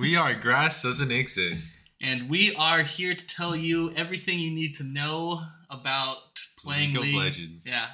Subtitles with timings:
[0.00, 1.80] We are Grass Doesn't Exist.
[2.00, 6.16] and we are here to tell you everything you need to know about
[6.58, 7.16] playing League of League.
[7.16, 7.68] Legends.
[7.68, 7.86] Yeah,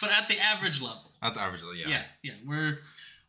[0.00, 1.10] but at the average level.
[1.22, 1.88] At the average, level, yeah.
[1.88, 2.02] Yeah.
[2.22, 2.78] yeah, We're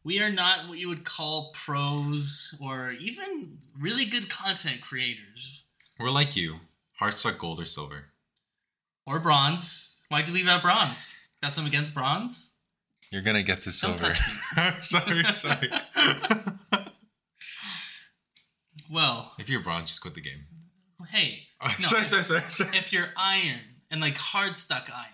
[0.04, 5.64] we are not what you would call pros or even really good content creators
[6.00, 6.58] We're like you.
[7.00, 8.05] Hearts are gold or silver.
[9.05, 10.05] or bronze.
[10.10, 11.18] Why'd you leave out bronze?
[11.41, 12.54] Got some against bronze?
[13.12, 14.13] You're gonna get to Don't silver.
[14.55, 15.70] touch sorry, sorry.
[18.94, 20.46] Well, if you're bronze, just quit the game.
[21.10, 22.78] hey, Oh, No, sorry, if- sorry, sorry, sorry.
[22.78, 23.56] if you're iron
[23.90, 25.08] and like hard stuck iron,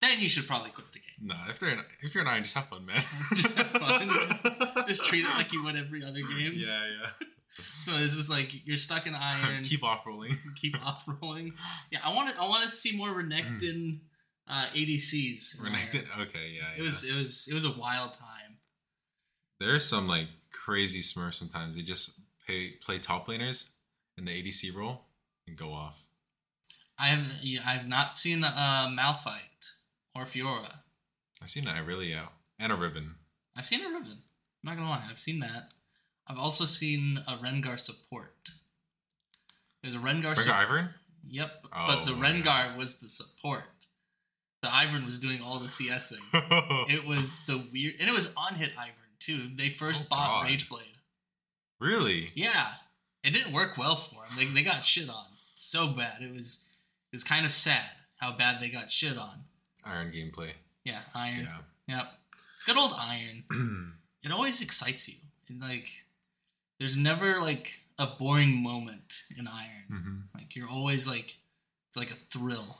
[0.00, 1.06] then you should probably quit the game.
[1.28, 3.02] No, if they're an, if you're an iron, just have fun, man.
[3.34, 4.08] Just have fun.
[4.08, 6.52] Just- Just treat it like you would every other game.
[6.56, 7.10] Yeah, yeah.
[7.74, 9.62] So this is like you're stuck in iron.
[9.64, 10.38] Keep off rolling.
[10.56, 11.52] keep off rolling.
[11.90, 12.40] Yeah, I want to.
[12.40, 14.00] I want to see more Renekton
[14.48, 15.60] uh, ADCs.
[15.60, 16.04] Renekton.
[16.22, 16.68] Okay, yeah.
[16.78, 17.04] It was.
[17.04, 17.48] It was.
[17.50, 18.58] It was a wild time.
[19.58, 21.76] There's some like crazy smurfs sometimes.
[21.76, 23.70] They just pay, play top laners
[24.18, 25.02] in the ADC role
[25.46, 26.06] and go off.
[26.98, 27.26] I have.
[27.42, 29.72] Yeah, I have not seen uh, Malphite
[30.14, 30.74] or Fiora.
[31.42, 32.26] I've seen really yeah,
[32.58, 33.14] and a Riven.
[33.56, 34.18] I've seen a Riven.
[34.18, 35.04] I'm not gonna lie.
[35.10, 35.72] I've seen that.
[36.26, 38.50] I've also seen a Rengar support.
[39.82, 40.34] There's a Rengar.
[40.34, 40.68] Rengar support.
[40.68, 40.88] Ivern.
[41.28, 41.66] Yep.
[41.74, 42.22] Oh, but the yeah.
[42.22, 43.64] Rengar was the support.
[44.62, 46.20] The Ivern was doing all the CSing.
[46.90, 49.48] it was the weird, and it was on hit Ivern too.
[49.56, 50.50] They first Oh, bought God.
[50.50, 50.99] Rageblade.
[51.80, 52.30] Really?
[52.34, 52.66] Yeah,
[53.24, 54.36] it didn't work well for them.
[54.36, 55.24] They, they got shit on
[55.60, 56.22] so bad.
[56.22, 56.72] It was
[57.12, 57.84] it was kind of sad
[58.16, 59.44] how bad they got shit on.
[59.84, 60.50] Iron gameplay.
[60.84, 61.48] Yeah, Iron.
[61.88, 61.96] Yeah.
[61.96, 62.12] Yep.
[62.66, 63.94] Good old Iron.
[64.22, 65.14] it always excites you.
[65.48, 65.88] And like,
[66.78, 69.84] there's never like a boring moment in Iron.
[69.88, 71.36] hmm Like you're always like,
[71.88, 72.78] it's like a thrill.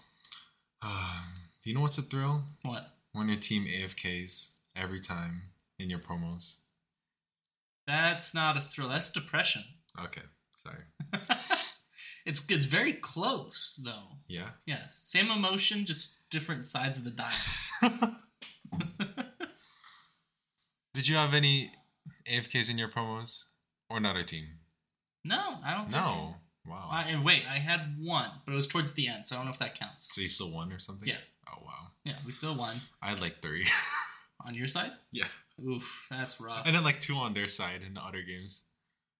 [0.83, 2.43] Um, do you know what's a thrill?
[2.65, 2.87] What?
[3.13, 5.43] When your team AFKs every time
[5.79, 6.59] in your promos.
[7.91, 8.89] That's not a thrill.
[8.89, 9.63] That's depression.
[10.05, 10.23] Okay,
[10.57, 10.85] sorry.
[12.25, 14.19] it's it's very close though.
[14.29, 14.51] Yeah.
[14.65, 17.33] Yes, same emotion, just different sides of the dial.
[20.95, 21.73] Did you have any
[22.31, 23.45] AFKs in your promos
[23.89, 24.45] or another team?
[25.25, 25.91] no, I don't.
[25.91, 26.35] think No.
[26.67, 26.89] Wow.
[26.93, 29.47] I, and wait, I had one, but it was towards the end, so I don't
[29.47, 30.15] know if that counts.
[30.15, 31.09] So you still won or something?
[31.09, 31.17] Yeah.
[31.49, 31.89] Oh wow.
[32.05, 32.77] Yeah, we still won.
[33.03, 33.67] I had like three.
[34.47, 34.93] On your side?
[35.11, 35.27] yeah.
[35.67, 36.63] Oof, that's rough.
[36.67, 38.63] And then like two on their side in the other games.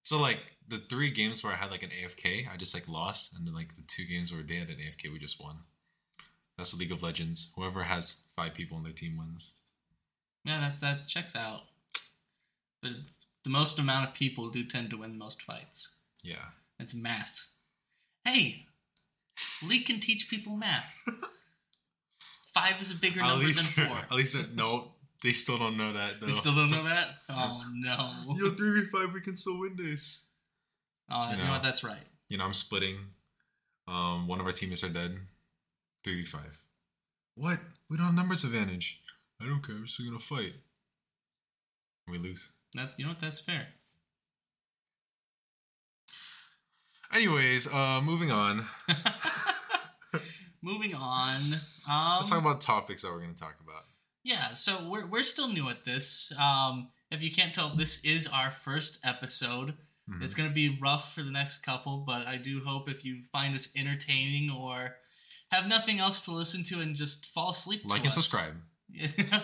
[0.03, 3.35] So like the three games where I had like an AFK, I just like lost,
[3.37, 5.57] and then like the two games where they had an AFK, we just won.
[6.57, 7.51] That's League of Legends.
[7.55, 9.55] Whoever has five people on their team wins.
[10.43, 11.61] yeah, that's that checks out.
[12.81, 12.95] The
[13.43, 16.03] the most amount of people do tend to win the most fights.
[16.23, 16.49] Yeah.
[16.79, 17.47] It's math.
[18.23, 18.65] Hey,
[19.67, 20.95] League can teach people math.
[22.53, 23.97] Five is a bigger At number least, than four.
[24.11, 24.91] at least no,
[25.23, 26.19] they still don't know that.
[26.19, 26.27] Though.
[26.27, 27.07] You still don't know that?
[27.29, 28.35] Oh no.
[28.35, 30.27] Yo, three v five, we can still win this.
[31.09, 31.51] Oh, you know Yeah.
[31.51, 31.63] what?
[31.63, 32.03] That's right.
[32.29, 32.97] You know, I'm splitting.
[33.87, 35.17] Um, one of our teammates are dead.
[36.03, 36.61] Three v five.
[37.35, 37.59] What?
[37.89, 39.01] We don't have numbers advantage.
[39.41, 39.75] I don't care.
[39.79, 40.53] We're still gonna fight.
[42.07, 42.51] We lose.
[42.73, 43.19] That you know what?
[43.19, 43.67] That's fair.
[47.13, 48.65] Anyways, uh, moving on.
[50.63, 51.35] Moving on.
[51.89, 53.83] Um, Let's talk about topics that we're gonna talk about.
[54.23, 56.31] Yeah, so we're we're still new at this.
[56.39, 59.75] Um, if you can't tell, this is our first episode.
[60.09, 60.21] Mhm.
[60.23, 63.55] It's gonna be rough for the next couple, but I do hope if you find
[63.55, 64.97] us entertaining or
[65.51, 67.81] have nothing else to listen to and just fall asleep.
[67.85, 68.13] Like and us.
[68.13, 68.61] subscribe.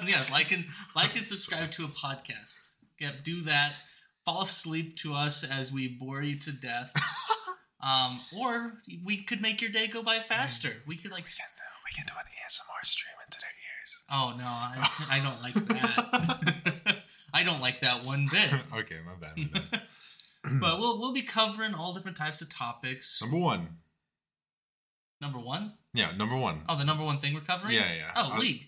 [0.07, 2.77] yeah, like and like and subscribe to a podcast.
[2.99, 3.73] Yep, do that.
[4.25, 6.91] Fall asleep to us as we bore you to death.
[7.81, 10.83] um, or we could make your day go by faster.
[10.85, 13.56] We could like We can do an ASMR stream ears.
[14.09, 16.97] Oh no, I, I don't like that.
[17.34, 18.53] I don't like that one bit.
[18.79, 19.38] okay, my bad.
[19.38, 19.81] My bad.
[20.62, 23.22] But we'll we'll be covering all different types of topics.
[23.22, 23.67] number one.
[25.19, 25.73] Number one?
[25.94, 26.62] Yeah, number one.
[26.69, 27.73] Oh, the number one thing we're covering?
[27.73, 28.11] Yeah, yeah.
[28.16, 28.66] Oh, I was- league.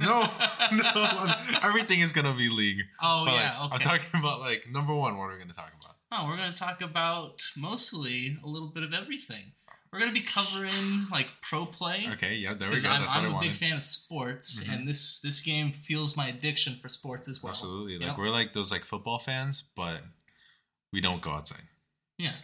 [0.00, 0.20] No,
[0.72, 1.34] no.
[1.62, 2.84] Everything is gonna be league.
[3.02, 3.84] Oh But, yeah, like, okay.
[3.90, 5.18] I'm talking about like number one.
[5.18, 5.96] What are we gonna talk about?
[6.12, 9.52] oh, we're gonna talk about mostly a little bit of everything.
[9.92, 12.06] We're gonna be covering like pro play.
[12.12, 12.88] Okay, yeah, there we go.
[12.90, 13.48] I'm, That's I'm I a wanted.
[13.48, 14.72] big fan of sports, Mhm.
[14.74, 17.52] and this this game fuels my addiction for sports as well.
[17.52, 17.98] Absolutely.
[17.98, 18.18] Like Yep.
[18.18, 20.02] we're like those like football fans, but
[20.92, 21.62] we don't go outside.
[22.18, 22.34] Yeah,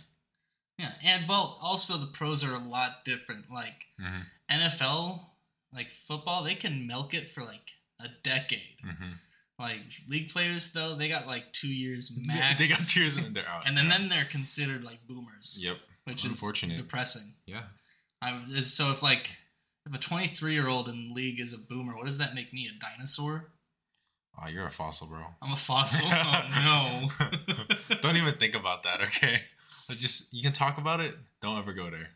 [0.78, 3.50] yeah, and well, also the pros are a lot different.
[3.50, 4.22] Like Mm-hmm.
[4.50, 5.30] NFL,
[5.72, 7.70] like football, they can milk it for like
[8.00, 8.78] a decade.
[8.84, 9.12] Mm-hmm.
[9.58, 12.58] Like league players, though, they got like two years max.
[12.60, 13.62] They got tears and they're out.
[13.66, 15.60] and then then they're considered like boomers.
[15.64, 15.76] Yep.
[16.04, 16.40] Which is
[16.76, 17.32] depressing.
[17.46, 17.62] Yeah.
[18.22, 19.30] I, so if like
[19.86, 22.68] if a 23 year old in league is a boomer, what does that make me?
[22.68, 23.50] A dinosaur?
[24.42, 25.24] Oh, you're a fossil, bro.
[25.42, 26.06] I'm a fossil.
[26.10, 27.08] oh
[27.90, 27.96] no.
[28.02, 29.38] Don't even think about that, okay?
[29.90, 31.14] Just you can talk about it.
[31.40, 32.08] Don't ever go there.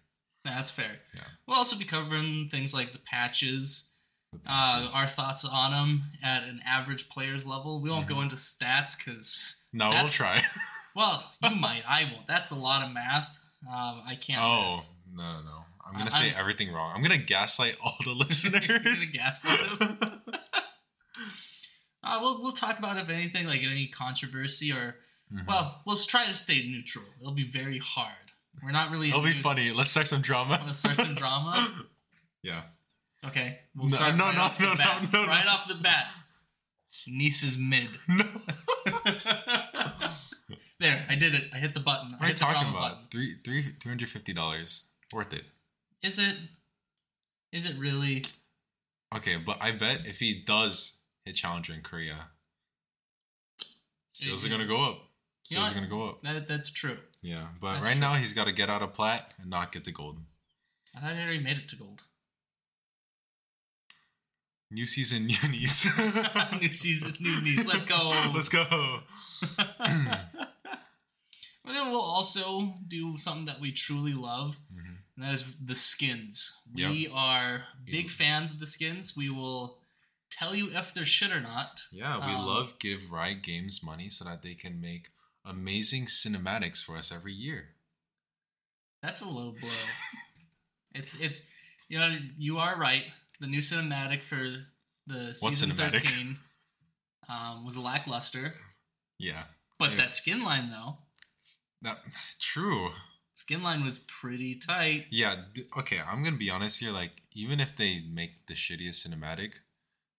[0.45, 0.99] That's fair.
[1.15, 1.23] Yeah.
[1.47, 3.99] We'll also be covering things like the patches,
[4.33, 7.81] The uh, our thoughts on them at an average player's level.
[7.81, 10.43] We won't go into stats because no, we'll try.
[10.97, 11.83] Well, you might.
[11.89, 12.27] I won't.
[12.27, 13.39] That's a lot of math.
[13.67, 14.41] Um, I can't.
[14.43, 14.89] Oh math.
[15.15, 15.59] no, no, no!
[15.87, 16.93] I'm gonna I- say I'm- everything wrong.
[16.95, 18.65] I'm gonna gaslight all the listeners.
[18.69, 19.99] You're gonna gaslight them.
[22.05, 24.97] uh, we'll we'll talk about if anything like any controversy or
[25.33, 25.47] Mhm.
[25.47, 27.05] well, let's try to stay neutral.
[27.21, 28.15] It'll be very hard.
[28.63, 29.09] We're not really.
[29.11, 29.73] It'll be funny.
[29.73, 30.63] Let's start some drama.
[30.67, 31.85] Let's start some drama.
[32.43, 32.63] Yeah.
[33.27, 35.13] Okay, we'll No, start no, right no, off the no, bat.
[35.13, 36.07] no, no, right off the bat.
[37.09, 37.89] Neace is mid.
[38.09, 38.25] No.
[40.81, 41.45] There, I did it.
[41.55, 42.09] I hit the button.
[42.15, 42.81] I What are you talking about?
[42.81, 42.99] button.
[43.11, 44.87] Three, three, three hundred fifty dollars.
[45.13, 45.45] Worth it.
[46.03, 46.37] Is it?
[47.53, 48.25] Is it really?
[49.15, 52.27] Okay, but I bet if he does hit challenger in Korea,
[54.13, 54.99] sales are gonna go up.
[55.49, 56.23] You know are gonna go up.
[56.23, 56.99] That that's true.
[57.23, 58.01] Yeah, but That's right true.
[58.01, 60.21] now he's got to get out of plat and not get the gold.
[60.97, 62.03] I thought I already made it to gold.
[64.71, 65.87] New season, new knees.
[66.61, 67.67] new season, new niece.
[67.67, 68.31] Let's go.
[68.35, 68.65] Let's go.
[71.69, 74.99] And then we'll also do something that we truly love, Mhm.
[75.17, 76.63] and that is the skins.
[76.75, 76.91] Yep.
[76.91, 78.13] We are big Yeah.
[78.13, 79.15] fans of the skins.
[79.17, 79.81] We will
[80.31, 81.83] tell you if they're shit or not.
[81.93, 85.11] Yeah, we Um, love give Riot Games money so that they can make
[85.45, 87.77] amazing cinematics for us every year.
[89.03, 89.71] That's a low blow.
[90.95, 91.51] it's it's
[91.89, 93.13] you know you are right.
[93.41, 94.67] The new cinematic for
[95.07, 96.39] the season thirteen
[97.29, 98.55] um, was lackluster,
[99.19, 99.47] Yeah,
[99.79, 99.97] but Yeah.
[99.99, 100.99] that skin line though,
[101.83, 101.99] that
[102.41, 102.91] true.
[103.35, 105.07] skin line was pretty tight.
[105.11, 106.93] Yeah, d- okay, I'm gonna be honest here.
[106.93, 109.55] Like, even if they make the shittiest cinematic,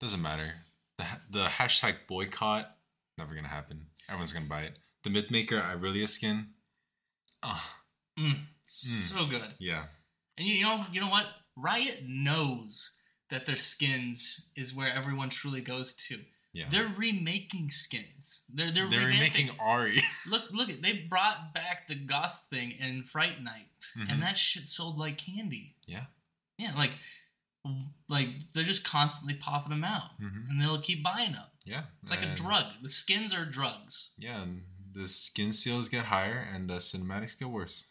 [0.00, 0.54] doesn't matter.
[0.98, 2.76] The the hashtag boycott
[3.18, 3.86] never gonna happen.
[4.08, 4.78] Everyone's gonna buy it.
[5.04, 6.48] The Mythmaker Irelia skin.
[7.42, 7.76] Ah,
[8.18, 9.54] Mm, So good.
[9.58, 9.86] yeah,
[10.36, 11.26] And you, you know, you know what?
[11.56, 16.20] Riot knows that their skins is where everyone truly goes to.
[16.52, 16.66] Yeah.
[16.68, 18.44] They're remaking skins.
[18.52, 19.18] They're they're, They're revamping.
[19.20, 20.00] making Ahri.
[20.26, 24.10] Look look at they brought back the goth thing in Fright Night, Mhm.
[24.12, 25.76] and that shit sold like candy.
[25.86, 26.06] Yeah.
[26.58, 26.92] Yeah, like
[28.08, 31.44] like they're just constantly popping them out, hmm and they'll keep buying them.
[31.64, 32.64] Yeah, It's like a drug.
[32.82, 34.62] The skins are drugs, Yeah, and
[34.92, 37.88] the skin seals get higher and the cinematics get worse.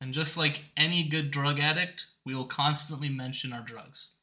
[0.00, 4.17] and just like any good drug addict, we will constantly mention our drugs.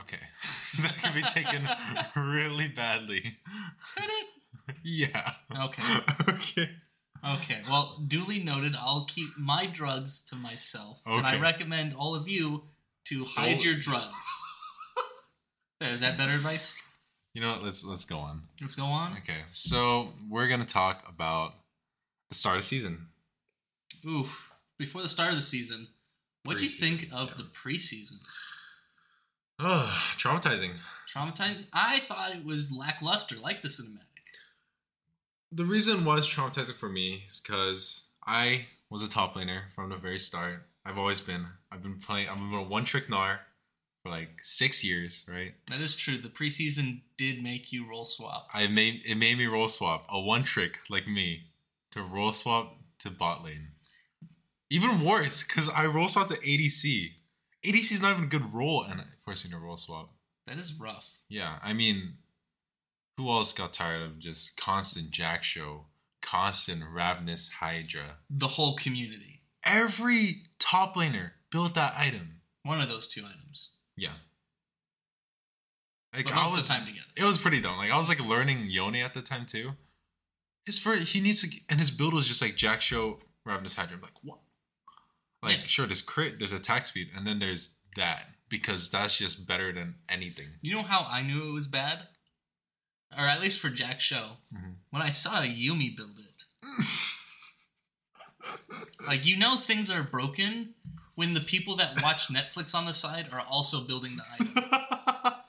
[0.00, 0.20] Okay,
[0.82, 1.68] that could be taken
[2.16, 3.38] really badly.
[3.96, 4.26] Could it?
[4.82, 5.32] Yeah.
[5.58, 5.82] Okay.
[6.28, 6.70] okay.
[7.26, 8.76] Okay, well, duly noted.
[8.78, 12.64] I'll keep my drugs to myself, and I recommend all of you
[13.06, 14.26] to hide Don't- your drugs.
[15.80, 16.82] There, is that better advice?
[17.32, 17.64] You know what?
[17.64, 18.42] Let's let's go on.
[18.60, 19.16] Let's go on.
[19.18, 21.54] Okay, so we're gonna talk about
[22.28, 23.08] the start of season.
[24.06, 24.52] Oof!
[24.78, 25.88] Before the start of the season,
[26.44, 27.34] what do you think of yeah.
[27.38, 28.20] the preseason?
[29.58, 30.72] Oh, traumatizing.
[31.12, 31.66] Traumatizing.
[31.72, 34.00] I thought it was lackluster, like the cinematic.
[35.52, 39.96] The reason was traumatizing for me is because I was a top laner from the
[39.96, 40.66] very start.
[40.84, 41.46] I've always been.
[41.70, 42.28] I've been playing.
[42.28, 43.38] I've been a one trick Gnar
[44.02, 45.54] for like six years, right?
[45.70, 46.18] That is true.
[46.18, 48.48] The preseason did make you role swap.
[48.52, 51.44] I made it made me role swap a one trick like me
[51.92, 53.68] to role swap to bot lane.
[54.68, 57.10] Even worse, because I role swap to ADC.
[57.64, 60.10] ADC is not even a good role, and it a role swap.
[60.46, 61.20] That is rough.
[61.28, 62.14] Yeah, I mean,
[63.16, 65.84] who else got tired of just constant Jak'Sho,
[66.22, 68.16] constant ravenous Hydra?
[68.28, 69.42] The whole community.
[69.64, 72.40] Every top laner built that item.
[72.62, 73.76] One of those two items.
[73.96, 74.10] Yeah.
[76.14, 77.06] Like But I most was, of the time together.
[77.16, 77.78] it was pretty dumb.
[77.78, 79.72] Like I was like learning Yone at the time too.
[80.66, 83.96] His first, he needs to, and his build was just like Jak'Sho, Ravenous Hydra.
[83.96, 84.38] I'm like, what?
[85.42, 85.66] Like, Yeah.
[85.66, 89.94] sure, there's crit, there's attack speed, and then there's that because that's just better than
[90.08, 90.48] anything.
[90.62, 92.08] You know how I knew it was bad?
[93.16, 94.38] Or at least for Jak'Sho.
[94.54, 94.74] Mhm.
[94.90, 96.44] When I saw Yuumi build it.
[99.06, 100.74] like, you know things are broken
[101.14, 104.54] when the people that watch Netflix on the side are also building the item.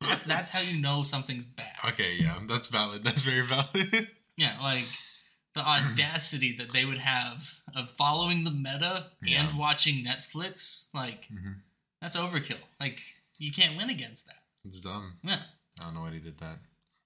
[0.00, 1.72] That's, that's how you know something's bad.
[1.88, 3.04] okay, yeah, that's valid.
[3.04, 4.08] That's very valid.
[4.36, 4.84] Yeah, like
[5.54, 9.48] the audacity that they would have of following the meta Yeah.
[9.48, 10.92] and watching Netflix.
[10.94, 11.62] Like, Mhm.
[12.00, 12.60] that's overkill.
[12.78, 13.00] Like,
[13.38, 14.36] you can't win against that.
[14.64, 15.18] it's dumb.
[15.24, 15.42] Yeah.
[15.78, 16.58] I don't know why he did that.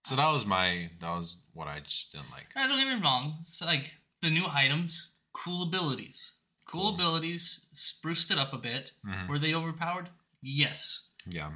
[0.04, 2.48] So that was my, that was what I just didn't like.
[2.56, 3.36] I don't get me wrong.
[3.40, 6.42] It's like the new items, cool abilities.
[6.66, 6.94] Cool, Cool.
[6.94, 8.92] abilities, spruced it up a bit.
[9.06, 9.28] Mhm.
[9.28, 10.10] Were they overpowered?
[10.42, 11.12] Yes.
[11.26, 11.52] Yeah.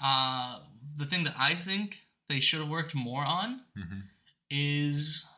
[0.00, 0.60] Uh,
[0.96, 4.00] the thing that I think they should have worked more on hmm
[4.50, 5.28] is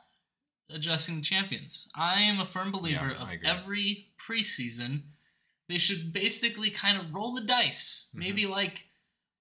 [0.70, 1.88] adjusting the champions.
[1.94, 5.02] I am a firm believer Yeah, of every preseason
[5.68, 8.10] they should basically kind of roll the dice.
[8.14, 8.18] Mhm.
[8.18, 8.86] Maybe like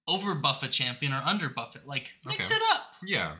[0.08, 1.86] overbuff a champion or underbuff it.
[1.86, 2.56] Like mix Okay.
[2.56, 2.94] it up.
[3.04, 3.36] Yeah.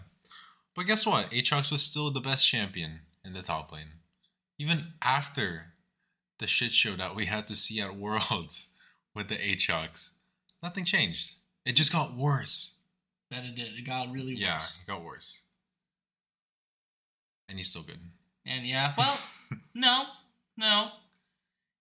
[0.75, 1.31] But guess what?
[1.31, 4.01] Aatrox was still the best champion in the top lane.
[4.59, 5.73] Even after
[6.39, 8.69] the shit show that we had to see at Worlds
[9.15, 10.11] with the Aatrox,
[10.63, 11.35] nothing changed.
[11.65, 12.79] It just got worse.
[13.31, 13.75] That it did.
[13.75, 14.83] It got really Yeah, worse.
[14.83, 15.43] it got worse.
[17.49, 17.99] And he's still good.
[18.45, 19.19] And yeah, well,
[19.75, 20.05] no,
[20.57, 20.89] no.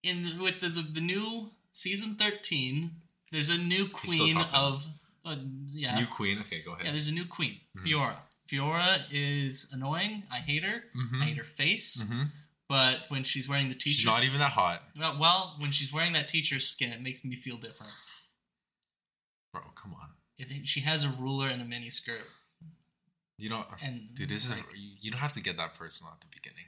[0.04, 2.92] In the, with the, the the new season thirteen,
[3.32, 4.88] there's a new queen of
[5.26, 5.36] uh,
[5.72, 6.40] yeah New queen.
[6.42, 6.86] Okay, go ahead.
[6.86, 6.92] yeah.
[6.92, 7.84] There's a new queen, Mhm.
[7.84, 8.16] Fiora.
[8.48, 10.24] Fiora is annoying.
[10.32, 10.84] I hate her.
[10.96, 11.22] Mhm.
[11.22, 12.04] I hate her face.
[12.04, 12.30] Mhm.
[12.70, 14.84] But when she's wearing the teacher's She's not even that hot.
[14.98, 17.92] well, well, when she's wearing that teacher's skin, it makes me feel different.
[19.52, 20.10] Bro, come on.
[20.38, 22.28] It, she has a ruler and a mini skirt,
[23.38, 23.66] You don't.
[23.84, 24.52] and Dude, this is.
[24.52, 26.66] like, you, you don't have to get that personal at the beginning.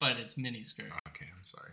[0.00, 0.86] but it's mini skirt.
[1.08, 1.72] Okay, I'm sorry.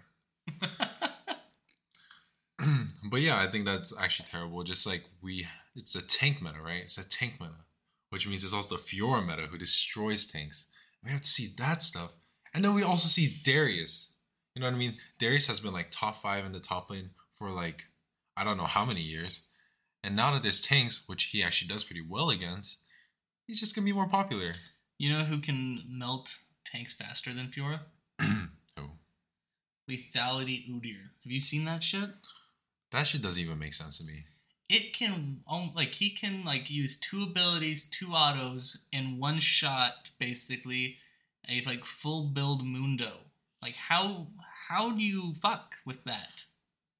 [3.09, 4.63] but yeah, I think that's actually terrible.
[4.63, 6.81] Just like we, it's a tank meta, right?
[6.83, 7.53] It's a tank meta,
[8.09, 10.67] which means it's also the Fiora meta who destroys tanks.
[11.03, 12.13] We have to see that stuff,
[12.53, 14.13] and then we also see Darius.
[14.55, 14.97] You know what I mean?
[15.19, 17.83] Darius has been like top five in the top lane for like
[18.35, 19.43] I don't know how many years,
[20.03, 22.83] and now that there's tanks, which he actually does pretty well against,
[23.51, 24.53] he's just gonna be more popular.
[24.97, 27.81] You know who can melt tanks faster than Fiora?
[28.77, 28.91] oh,
[29.89, 31.09] Lethality Udyr.
[31.23, 32.11] Have you seen that shit?
[32.91, 34.23] that shit doesn't even make sense to me.
[34.69, 40.11] It can um, like he can like use two abilities, two autos in one shot,
[40.17, 40.97] basically
[41.49, 43.11] a like full build Mundo.
[43.61, 44.27] Like how
[44.69, 46.45] how do you fuck with that?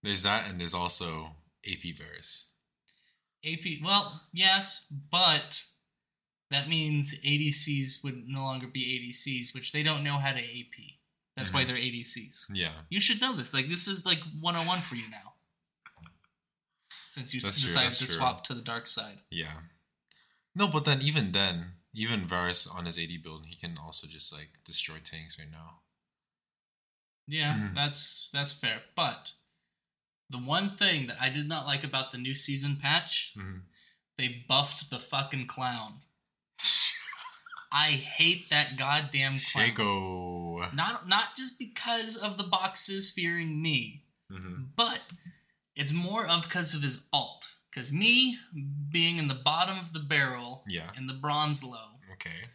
[0.03, 2.48] There's that, and there's also AP Varus.
[3.46, 5.63] AP well, yes, but
[6.51, 11.00] that means ADCs would no longer be ADCs, which they don't know how to AP.
[11.36, 11.67] That's why Mhm.
[11.67, 12.51] they're ADCs.
[12.53, 13.53] Yeah, You should know this.
[13.53, 15.36] Like this is like 101 for you now.
[17.10, 18.15] Since you That's decided that's to true.
[18.15, 19.20] swap to the dark side.
[19.29, 19.62] yeah.
[20.53, 24.31] No, but then even then, even Varus on his AD build, he can also just
[24.34, 25.81] like destroy tanks right now.
[27.27, 27.75] Yeah, Mhm.
[27.75, 28.84] that's that's fair.
[28.96, 29.34] But
[30.29, 33.60] the one thing that I did not like about the new season patch, Mm-hmm.
[34.17, 36.03] they buffed the fucking clown.
[37.72, 39.70] I hate that goddamn clown.
[39.72, 40.74] Shaco.
[40.74, 44.63] Not not just because of the boxes fearing me, Mm-hmm.
[44.77, 45.01] but
[45.75, 47.48] it's more of because of his alt.
[47.70, 48.38] Because me
[48.91, 50.89] being in the bottom of the barrel Yeah.
[50.98, 52.50] in the bronze low, Okay.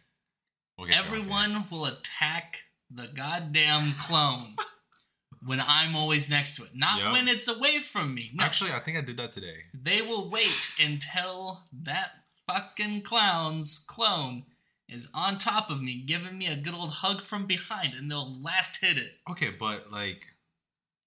[0.77, 4.55] We'll get you out everyone will attack the goddamn clone
[5.45, 6.69] when I'm always next to it.
[6.75, 7.13] Not Yep.
[7.13, 8.31] when it's away from me.
[8.33, 9.57] No, Actually, I think I did that today.
[9.73, 12.11] they will wait until that
[12.47, 14.45] fucking clown's clone
[14.89, 18.41] is on top of me, giving me a good old hug from behind, and they'll
[18.41, 19.17] last hit it.
[19.29, 20.25] Okay, but like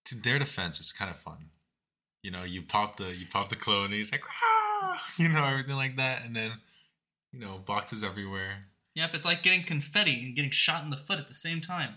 [0.06, 1.50] to their defense, it's kind of fun.
[2.22, 5.44] You know, you pop the you pop the clone, and he's like, "Ah," you know,
[5.44, 6.52] everything like that, and then
[7.32, 8.60] you know, boxes everywhere.
[8.96, 11.94] Yep, it's like getting confetti and getting shot in the foot at the same time.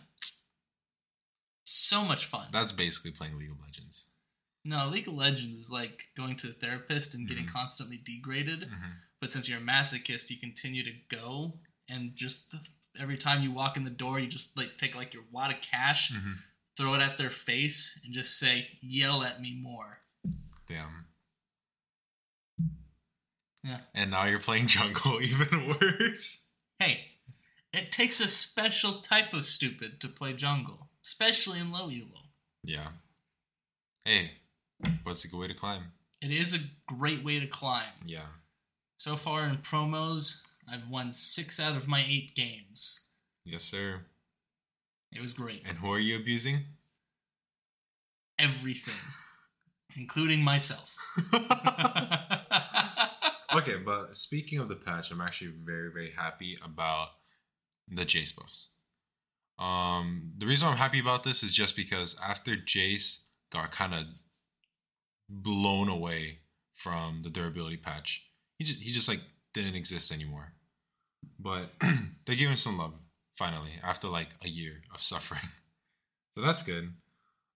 [1.65, 2.47] So much fun.
[2.51, 4.07] That's basically playing League of Legends.
[4.65, 7.51] no, League of Legends is like going to a therapist and getting Mhm.
[7.51, 8.61] constantly degraded.
[8.61, 8.91] Mm-hmm.
[9.23, 11.53] But since you're a masochist, you continue to go
[11.87, 12.53] and just
[12.99, 15.61] every time you walk in the door, you just like take like your wad of
[15.61, 16.33] cash, Mm-hmm.
[16.75, 19.99] throw it at their face, and just say, "Yell at me more."
[20.67, 21.05] Damn.
[23.63, 23.77] Yeah.
[23.95, 26.49] And now you're playing jungle, even worse.
[26.79, 27.05] Hey,
[27.71, 32.23] it takes a special type of stupid to play jungle, especially in low elo.
[32.61, 32.89] Yeah.
[34.03, 34.31] Hey,
[35.03, 35.83] what's a good way to climb?
[36.21, 36.59] It is a
[36.93, 37.83] great way to climb.
[38.05, 38.25] Yeah.
[39.03, 43.11] So far in promos, I've won six out of my eight games.
[43.43, 43.99] Yes, sir.
[45.11, 45.63] It was great.
[45.67, 46.61] And who are you abusing?
[48.39, 49.01] Everything,
[49.97, 50.95] including myself.
[53.53, 57.09] okay, but speaking of the patch, I'm actually very, very happy about
[57.89, 58.69] the Jace buffs.
[59.59, 64.05] Um, the reason I'm happy about this is just because after Jace got kind of
[65.27, 66.39] blown away
[66.73, 69.21] from the durability patch, he just, he just like
[69.53, 70.53] didn't exist anymore.
[71.39, 71.71] But
[72.25, 72.93] they're giving some love
[73.37, 75.41] finally after like a year of suffering,
[76.35, 76.93] so that's good.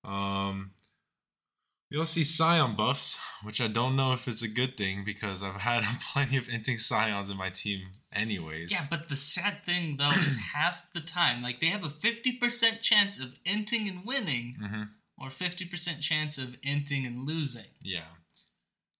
[0.04, 0.72] Um,
[1.89, 5.56] You'll see Sion buffs, which I don't know if it's a good thing because I've
[5.56, 7.80] had plenty of inting Sions in my team
[8.12, 8.72] anyways.
[8.72, 12.34] yeah, but the sad thing though is half the time, like they have a fifty
[12.34, 14.84] percent chance of inting and winning, hmm
[15.20, 17.72] or fifty percent chance of inting and losing.
[17.82, 18.04] Yeah.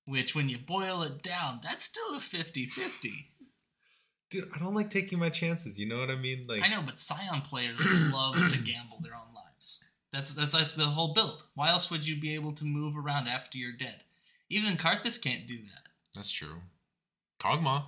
[0.08, 3.26] Which when you boil it down, that's still a 50-50.
[4.32, 5.78] Dude, I don't like taking my chances.
[5.80, 6.46] You know what I mean?
[6.48, 9.90] Like I know, but Sion players love to gamble their own lives.
[10.14, 11.44] That's that's like the whole build.
[11.56, 14.04] Why else would you be able to move around after you're dead?
[14.50, 15.88] Even Karthus can't do that.
[16.16, 16.62] that's true.
[17.40, 17.84] Kog'Maw.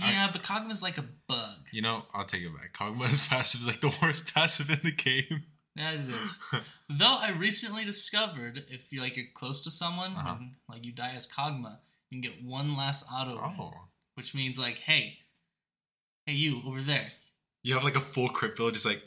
[0.00, 1.68] I- Yeah, but Kog'Maw's like a bug.
[1.72, 2.72] You know, I'll take it back.
[2.74, 5.44] Kog'Maw's passive is like the worst passive in the game.
[5.76, 6.38] That it is.
[6.88, 10.36] Though I recently discovered if you like you're close to someone, Uh-huh.
[10.40, 11.78] and, like you die as Kog'Maw,
[12.10, 13.72] you can get one last auto, win, oh.
[14.14, 15.18] which means like, hey,
[16.26, 17.12] hey you over there.
[17.62, 19.02] You have like a full crit build, just like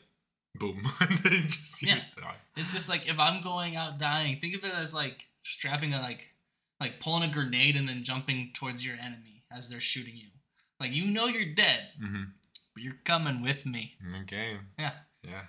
[0.55, 0.83] boom.
[0.99, 2.01] and then just you Yeah.
[2.21, 2.35] die.
[2.55, 5.99] It's just like if I'm going out dying, think of it as like strapping a
[6.01, 6.33] like
[6.79, 10.27] like pulling a grenade and then jumping towards your enemy as they're shooting you.
[10.79, 12.23] Like you know you're dead, Mm-hmm.
[12.73, 13.95] but you're coming with me.
[14.21, 14.57] Okay.
[14.79, 14.91] Yeah.
[15.23, 15.41] Yeah.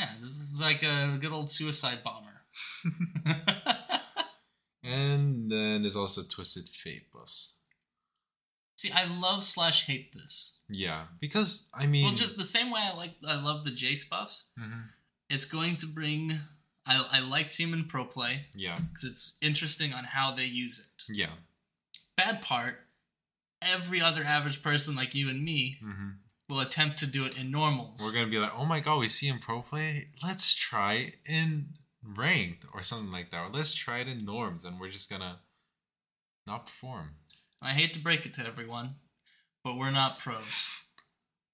[0.00, 2.42] Yeah, this is like a good old suicide bomber.
[4.82, 7.56] And then there's also Twisted Fate buffs.
[8.78, 10.62] See, I love slash hate this.
[10.70, 14.08] Yeah, because I mean, Well, just the same way I like I love the Jace
[14.08, 14.52] buffs.
[14.58, 14.84] Mhm.
[15.28, 16.40] It's going to bring.
[16.86, 21.14] I, I like Seaman Pro Play yeah, because it's interesting on how they use it.
[21.14, 21.34] yeah.
[22.16, 22.80] Bad part,
[23.60, 26.12] every other average person like you and me hmm
[26.50, 28.02] will attempt to do it in normals.
[28.02, 30.08] We're gonna be like, oh my god, we see him pro play.
[30.22, 34.64] Let's try it in ranked or something like that, or let's try it in norms,
[34.64, 35.38] and we're just gonna
[36.46, 37.10] not perform.
[37.62, 38.96] I hate to break it to everyone,
[39.62, 40.68] but we're not pros.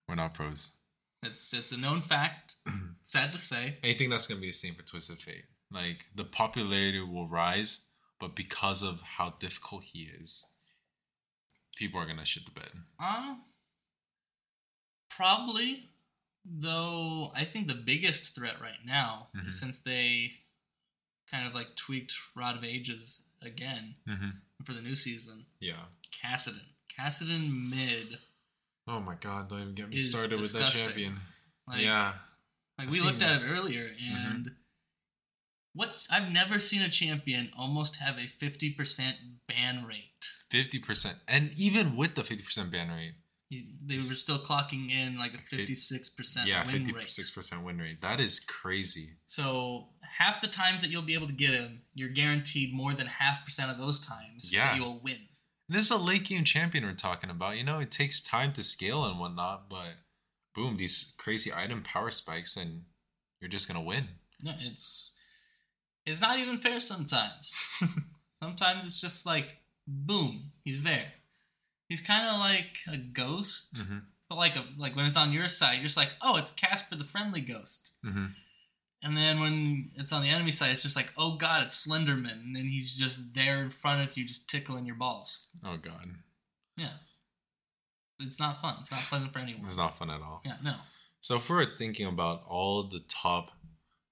[0.08, 0.70] We're not pros.
[1.24, 2.54] It's it's a known fact.
[3.02, 3.78] Sad to say.
[3.82, 5.46] I think that's gonna be the same for Twisted Fate.
[5.72, 7.88] Like the popularity will rise,
[8.20, 10.46] but because of how difficult he is,
[11.76, 12.70] people are gonna shit the bed.
[13.00, 13.34] Uh
[15.16, 15.90] probably.
[16.44, 19.48] Though I think the biggest threat right now Mhm.
[19.48, 20.42] is since they
[21.30, 24.30] kind of like tweaked Rod of Ages again Mm-hmm.
[24.64, 25.46] for the new season.
[25.58, 25.86] Yeah.
[26.12, 26.66] Kassadin.
[26.96, 28.20] Kassadin mid.
[28.86, 29.48] Oh my god!
[29.50, 31.20] Don't even get me started with that champion.
[31.66, 32.14] Like, yeah.
[32.78, 33.36] Like I've we looked that.
[33.36, 34.54] at it earlier and
[35.72, 39.16] what I've never seen a champion almost have a fifty percent
[39.48, 40.30] ban rate.
[40.50, 43.14] Fifty percent, and even with the fifty percent ban rate,
[43.48, 47.08] He- They were still clocking in like a fifty-six percent yeah, win fifty rate.
[47.08, 48.00] six percent win rate.
[48.00, 49.10] That is crazy.
[49.24, 53.06] So half the times that you'll be able to get him, you're guaranteed more than
[53.06, 54.68] half percent of those times Yeah.
[54.72, 55.18] that you'll win.
[55.68, 57.56] And this is a late game champion we're talking about.
[57.56, 59.94] You know, it takes time to scale and whatnot, but
[60.54, 62.82] boom, these crazy item power spikes, and
[63.40, 64.08] you're just gonna win.
[64.42, 65.18] No, it's
[66.04, 67.56] it's not even fair sometimes.
[68.34, 71.12] sometimes it's just like boom, he's there.
[71.88, 73.98] He's kind of like a ghost, Mm-hmm.
[74.28, 76.96] but like a like when it's on your side, you're just like, oh, it's Casper
[76.96, 77.94] the friendly ghost.
[78.04, 78.26] Mm-hmm.
[79.02, 82.32] And then when it's on the enemy side, it's just like, oh god, it's Slenderman,
[82.44, 85.50] and then he's just there in front of you, just tickling your balls.
[85.64, 86.08] Oh god,
[86.76, 86.90] Yeah,
[88.20, 88.76] it's not fun.
[88.80, 89.64] It's not pleasant for anyone.
[89.64, 90.42] it's not fun at all.
[90.44, 90.74] Yeah, no.
[91.20, 93.50] So if we're thinking about all the top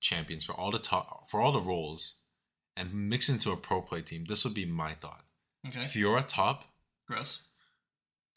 [0.01, 2.17] champions for all the top for all the roles,
[2.77, 5.25] and mix into a pro play team, this would be my thought.
[5.67, 6.65] Okay, Fiora top,
[7.09, 7.43] gross.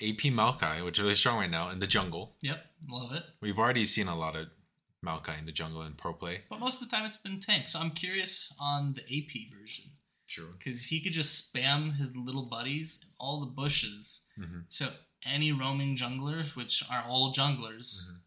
[0.01, 2.35] AP Maokai, which is really strong right now in the jungle.
[2.41, 3.23] Yep, love it.
[3.41, 4.49] We've already seen a lot of
[5.05, 6.41] Maokai in the jungle in pro play.
[6.49, 7.67] But most of the time, it's been tank.
[7.67, 9.85] So I'm curious on the AP version.
[10.29, 10.47] Sure.
[10.59, 14.27] because he could just spam his little buddies in all the bushes.
[14.37, 14.65] Mhm.
[14.67, 14.93] So
[15.25, 18.19] any roaming junglers, which are all junglers,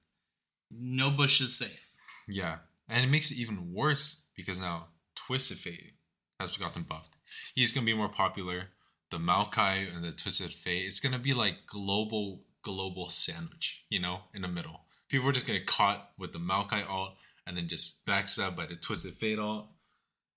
[0.70, 1.90] no bush is safe.
[2.26, 5.92] Yeah, and it makes it even worse because now Twisted Fate
[6.40, 7.14] has gotten buffed.
[7.54, 8.70] He's gonna be more popular.
[9.10, 14.20] The Maokai and the Twisted Fate, it's gonna be like global global sandwich, you know,
[14.34, 14.82] in the middle.
[15.08, 17.14] People are just gonna get caught with the Maokai ult
[17.46, 19.66] and then just backstab by the Twisted Fate ult.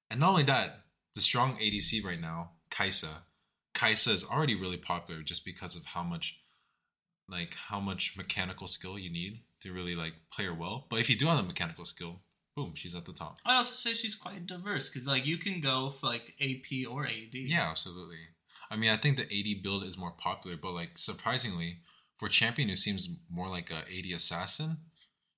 [0.10, 3.24] And not only that, the strong ADC right now, Kai'Sa.
[3.76, 6.40] Kai'Sa is already really popular just because of how much
[7.30, 10.88] like how much mechanical skill you need to really like play her well.
[10.90, 12.22] But if you do have the mechanical skill,
[12.56, 13.38] boom, she's at the top.
[13.46, 17.06] I'd also say she's quite diverse because like you can go for like AP or
[17.06, 17.34] AD.
[17.34, 18.18] Yeah, absolutely.
[18.74, 21.78] I mean, I think the AD build is more popular, but like surprisingly,
[22.18, 24.78] for champion who seems more like a AD assassin,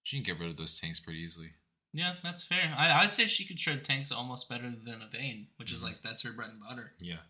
[0.04, 1.52] she can get rid of those tanks pretty easily.
[1.92, 2.74] yeah, that's fair.
[2.78, 5.84] I, I'd say she could shred tanks almost better than a Vayne, which is Mhm.
[5.86, 6.94] like that's her bread and butter.
[7.00, 7.24] Yeah,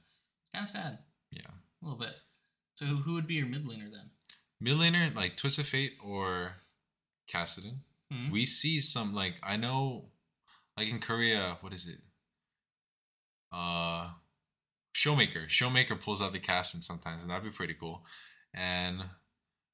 [0.53, 0.99] Kind of sad,
[1.31, 1.41] yeah.
[1.47, 2.15] a little bit.
[2.75, 4.09] So who, would be your mid laner then?
[4.59, 6.55] Mid laner like Twisted Fate or
[7.27, 7.79] Kassadin.
[8.11, 8.31] Mhm.
[8.31, 10.09] We see some like I know,
[10.77, 12.01] like in Korea, what is it?
[13.51, 14.09] Uh,
[14.95, 15.47] Showmaker.
[15.49, 18.05] Showmaker pulls out the Kassadin sometimes, and that'd be pretty cool.
[18.53, 19.03] And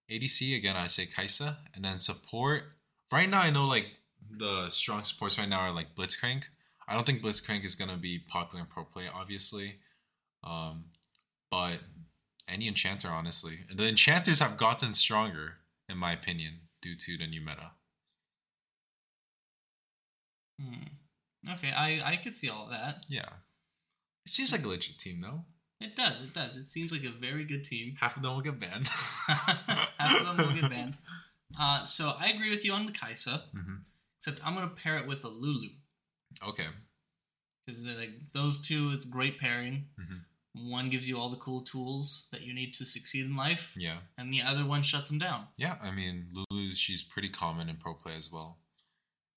[0.10, 2.63] ADC again, I say Kai'Sa, and then support.
[3.12, 3.86] Right now, I know like
[4.29, 6.45] the strong supports right now are like Blitzcrank.
[6.88, 9.75] I don't think Blitzcrank is gonna be popular in pro play, obviously.
[10.43, 10.86] Um,
[11.51, 11.77] but
[12.47, 15.55] any enchanter, honestly, the enchanters have gotten stronger,
[15.88, 17.71] in my opinion, due to the new meta.
[20.60, 21.51] Hmm.
[21.53, 23.03] Okay, I I could see all that.
[23.07, 23.29] Yeah,
[24.25, 25.45] it seems like a legit team, though.
[25.79, 26.21] It does.
[26.21, 26.57] It does.
[26.57, 27.95] It seems like a very good team.
[27.99, 28.88] Half of them will get banned.
[29.27, 30.97] Half of them will get banned.
[31.60, 33.84] Uh, so I agree with you on the Kai'Sa, Mhm.
[34.17, 35.69] except I'm gonna pair it with a Lulu
[36.43, 36.67] Okay.
[37.65, 39.89] because like those two, it's great pairing.
[39.99, 40.25] Mhm.
[40.53, 44.01] One gives you all the cool tools that you need to succeed in life, Yeah.
[44.17, 45.47] and the other one shuts them down.
[45.57, 48.60] Yeah, I mean, Lulu, she's pretty common in pro play as well.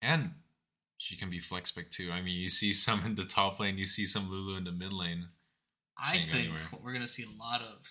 [0.02, 0.34] And
[1.04, 2.10] she can be flex pick too.
[2.10, 4.72] I mean, you see some in the top lane, you see some Lulu in the
[4.72, 5.26] mid lane.
[5.98, 6.62] I think anywhere.
[6.70, 7.90] what we're gonna see a lot of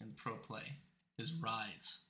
[0.00, 0.78] in pro play
[1.18, 2.08] is Ryze.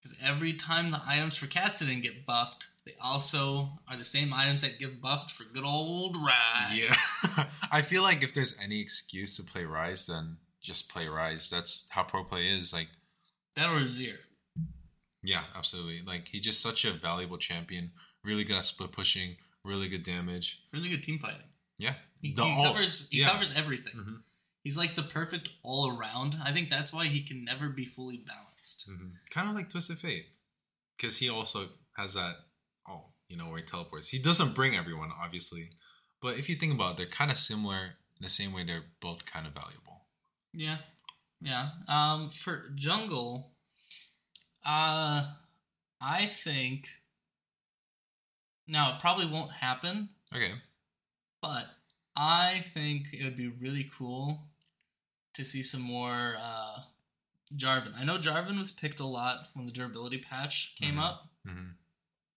[0.00, 4.62] Because every time the items for Kassadin get buffed, they also are the same items
[4.62, 6.72] that get buffed for good old Ryze.
[6.72, 7.44] Yeah.
[7.70, 11.50] I feel like if there's any excuse to play Ryze, then just play Rise.
[11.50, 12.72] That's how pro play is.
[12.72, 12.88] Like,
[13.56, 14.16] That or Azir.
[15.22, 16.00] yeah, absolutely.
[16.06, 17.90] Like, he's just such a valuable champion.
[18.24, 20.62] Really good at split pushing, really good damage.
[20.72, 21.40] Really good team fighting.
[21.78, 21.94] Yeah.
[22.20, 23.30] He, he covers he yeah.
[23.30, 23.94] covers everything.
[23.94, 24.22] Mhm.
[24.62, 26.36] He's like the perfect all around.
[26.44, 28.90] I think that's why he can never be fully balanced.
[29.32, 30.26] Kind of like Twisted Fate.
[30.96, 32.34] Because he also has that,
[32.86, 34.10] oh, you know, where he teleports.
[34.10, 35.70] He doesn't bring everyone, obviously.
[36.20, 38.84] But if you think about it, they're kind of similar in the same way they're
[39.00, 40.02] both kind of valuable.
[40.52, 40.76] Yeah.
[41.40, 41.70] Yeah.
[41.88, 43.52] Um for jungle,
[44.64, 45.24] uh
[46.02, 46.88] I think
[48.70, 50.52] now it probably won't happen, Okay.
[51.42, 51.66] but
[52.16, 54.42] I think it would be really cool
[55.34, 56.82] to see some more uh
[57.54, 57.94] Jarvan.
[57.98, 61.02] I know Jarvan was picked a lot when the durability patch came Mhm.
[61.02, 61.70] up hmm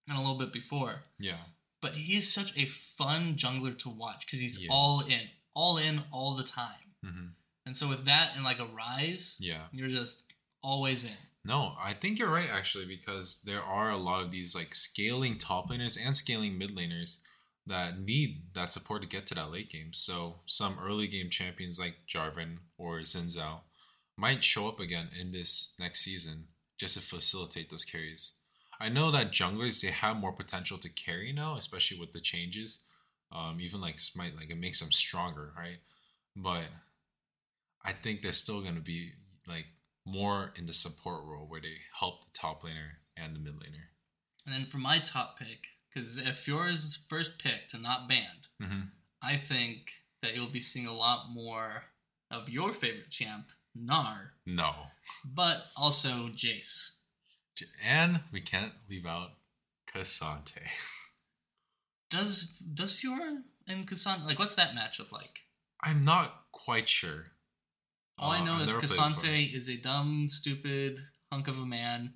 [0.08, 1.04] and a little bit before.
[1.20, 1.38] Yeah.
[1.82, 4.70] but he's such a fun jungler to watch because he's Yes.
[4.72, 6.96] all in, all in all the time.
[7.04, 7.28] hmm
[7.66, 9.68] And so with that and like a Ryze, Yeah.
[9.74, 11.18] you're just always in.
[11.46, 15.38] No, I think you're right actually because there are a lot of these like scaling
[15.38, 17.18] top laners and scaling mid laners
[17.68, 19.94] that need that support to get to that late game.
[19.94, 23.60] So some early game champions like Jarvan or Xin Zhao
[24.18, 28.34] might show up again in this next season just to facilitate those carries.
[28.80, 32.86] I know that junglers they have more potential to carry now, especially with the changes.
[33.32, 35.78] Um, even like smite, like it makes them stronger, right?
[36.36, 36.66] But
[37.84, 39.12] I think they're still gonna be
[39.48, 39.66] like
[40.06, 43.88] more in the support role where they help the top laner and the mid laner.
[44.46, 48.48] And then for my top pick, because if yours is first picked and not banned,
[48.62, 48.82] Mm-hmm.
[49.22, 51.84] I think that you'll be seeing a lot more
[52.30, 54.74] of your favorite champ, Gnar, No,
[55.24, 56.98] but also Jace.
[57.82, 59.30] and we can't leave out
[59.94, 60.60] K'Sante.
[62.10, 65.40] Does does Fiora and K'Sante like what's that matchup like?
[65.82, 67.28] I'm not quite sure.
[68.24, 69.06] All I Uh, know is never played before.
[69.22, 71.00] K'Sante is a dumb, stupid
[71.32, 72.14] hunk of a man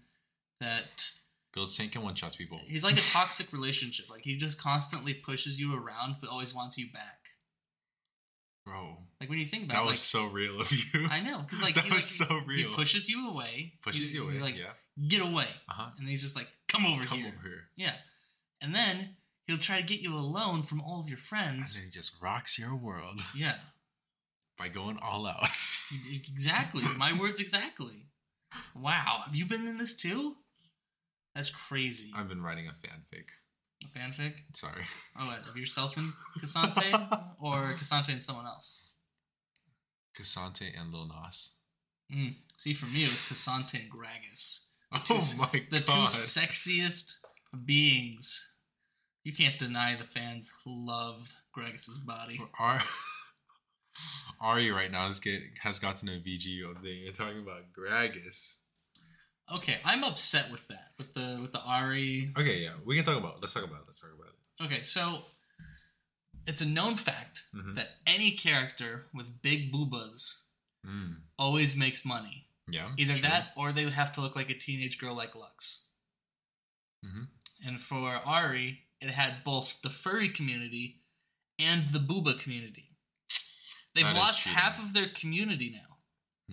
[0.59, 1.09] that
[1.53, 2.59] Builds tank and one shots people.
[2.67, 4.09] he's like a toxic relationship.
[4.09, 7.19] Like he just constantly pushes you around, but always wants you back.
[8.65, 11.07] Bro, Like when you think that about, it, That was like so real of you.
[11.09, 14.13] I know because like that he, like, was so he pushes you away, Pushes He's-
[14.13, 14.33] you away.
[14.33, 14.73] He's like, yeah.
[15.07, 15.89] get away, Uh huh.
[15.97, 17.27] and he's just like, come over Come here.
[17.31, 17.63] Come over here.
[17.77, 17.93] Yeah,
[18.61, 19.15] and then
[19.45, 21.75] he'll try to get you alone from all of your friends.
[21.75, 23.55] And then he just rocks your world yeah,
[24.57, 25.47] by going all out.
[26.11, 26.83] exactly.
[26.97, 28.07] My words exactly.
[28.75, 30.35] Wow, have you been in this too?
[31.35, 32.11] That's crazy.
[32.15, 33.25] I've been writing a fanfic.
[33.83, 34.33] A fanfic?
[34.55, 34.83] Sorry.
[35.19, 38.93] Oh, what, of yourself and K'Sante, or K'Sante and someone else?
[40.17, 41.51] K'Sante and Lil Nas.
[42.11, 42.35] Mm.
[42.57, 44.71] See, for me, it was K'Sante and Gragas.
[44.91, 45.61] Oh two- my god.
[45.69, 47.17] The two sexiest
[47.65, 48.55] beings.
[49.23, 52.39] You can't deny the fans love Gragas' body.
[52.57, 52.81] Ar-
[54.41, 57.03] Ahri right now has get has gotten a VG update.
[57.03, 58.55] You're talking about Gragas.
[59.51, 60.91] Okay, I'm upset with that.
[60.97, 62.37] With the with the Ahri.
[62.37, 63.35] Okay, yeah, we can talk about.
[63.35, 63.41] It.
[63.41, 63.79] Let's talk about.
[63.81, 63.83] It.
[63.87, 64.63] Let's talk about it.
[64.65, 65.25] Okay, so
[66.45, 67.75] it's a known fact Mhm.
[67.75, 70.49] that any character with big boobas
[70.85, 72.49] Mm, always makes money.
[72.69, 73.21] yeah, Either true.
[73.23, 75.91] that or they would have to look like a teenage girl like Lux.
[77.03, 77.29] Mhm.
[77.65, 81.03] And for Ahri, it had both the furry community
[81.59, 82.86] and the booba community.
[83.97, 85.97] They've That lost half of their community now.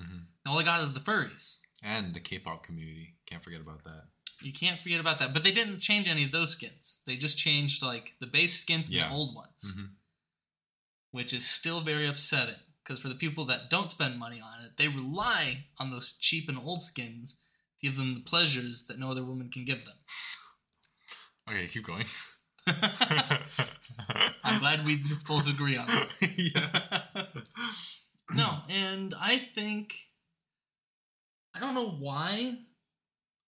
[0.02, 0.26] Mhm.
[0.46, 1.60] All they got is the furries.
[1.82, 3.18] and the K-pop community.
[3.26, 4.08] Can't forget about that.
[4.40, 5.34] You can't forget about that.
[5.34, 7.02] But they didn't change any of those skins.
[7.06, 9.08] They just changed like the base skins and Yeah.
[9.08, 9.96] the old ones, Mhm.
[11.10, 12.60] which is still very upsetting.
[12.82, 16.48] Because for the people that don't spend money on it, they rely on those cheap
[16.48, 17.40] and old skins to
[17.82, 19.98] give them the pleasures that no other woman can give them.
[21.46, 22.06] Okay, keep going.
[24.44, 26.08] I'm glad we both agree on that.
[26.36, 27.24] yeah.
[28.32, 29.94] no, and I think
[31.54, 32.58] I don't know why.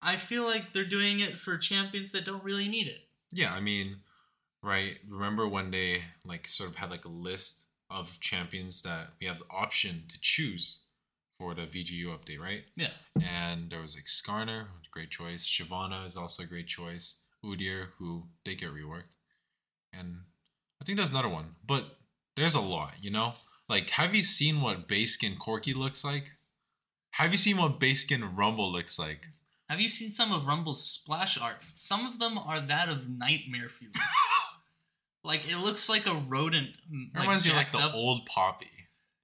[0.02, 3.08] I feel like they're doing it for champions that don't really need it.
[3.32, 3.96] Yeah, I mean,
[4.62, 4.98] right.
[5.10, 9.38] Remember when they like sort of had like a list of champions that we have
[9.38, 10.84] the option to choose
[11.38, 12.64] for the VGU update, right?
[12.76, 12.90] Yeah.
[13.20, 15.46] And there was like Skarner, great choice.
[15.46, 17.18] Shyvana is also a great choice.
[17.46, 19.14] Udyr, who they get reworked.
[19.92, 20.16] And
[20.80, 21.56] I think there's another one.
[21.66, 21.84] But
[22.36, 23.34] there's a lot, you know?
[23.68, 26.32] Like, have you seen what base skin Corki looks like?
[27.12, 29.26] Have you seen what base skin Rumble looks like?
[29.68, 31.80] Have you seen some of Rumble's splash arts?
[31.80, 33.92] Some of them are that of Nightmare Fuel.
[35.24, 36.70] like it looks like a rodent.
[36.90, 37.94] It reminds me of like the up.
[37.94, 38.70] old Poppy.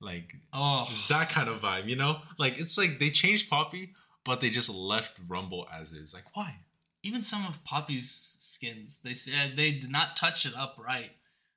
[0.01, 2.19] Like Oh, it's that kind of vibe, you know?
[2.39, 3.93] Like it's like they changed Poppy,
[4.25, 6.13] but they just left Rumble as is.
[6.13, 6.57] Like why?
[7.03, 11.11] Even some of Poppy's skins, they said they did not touch it up right.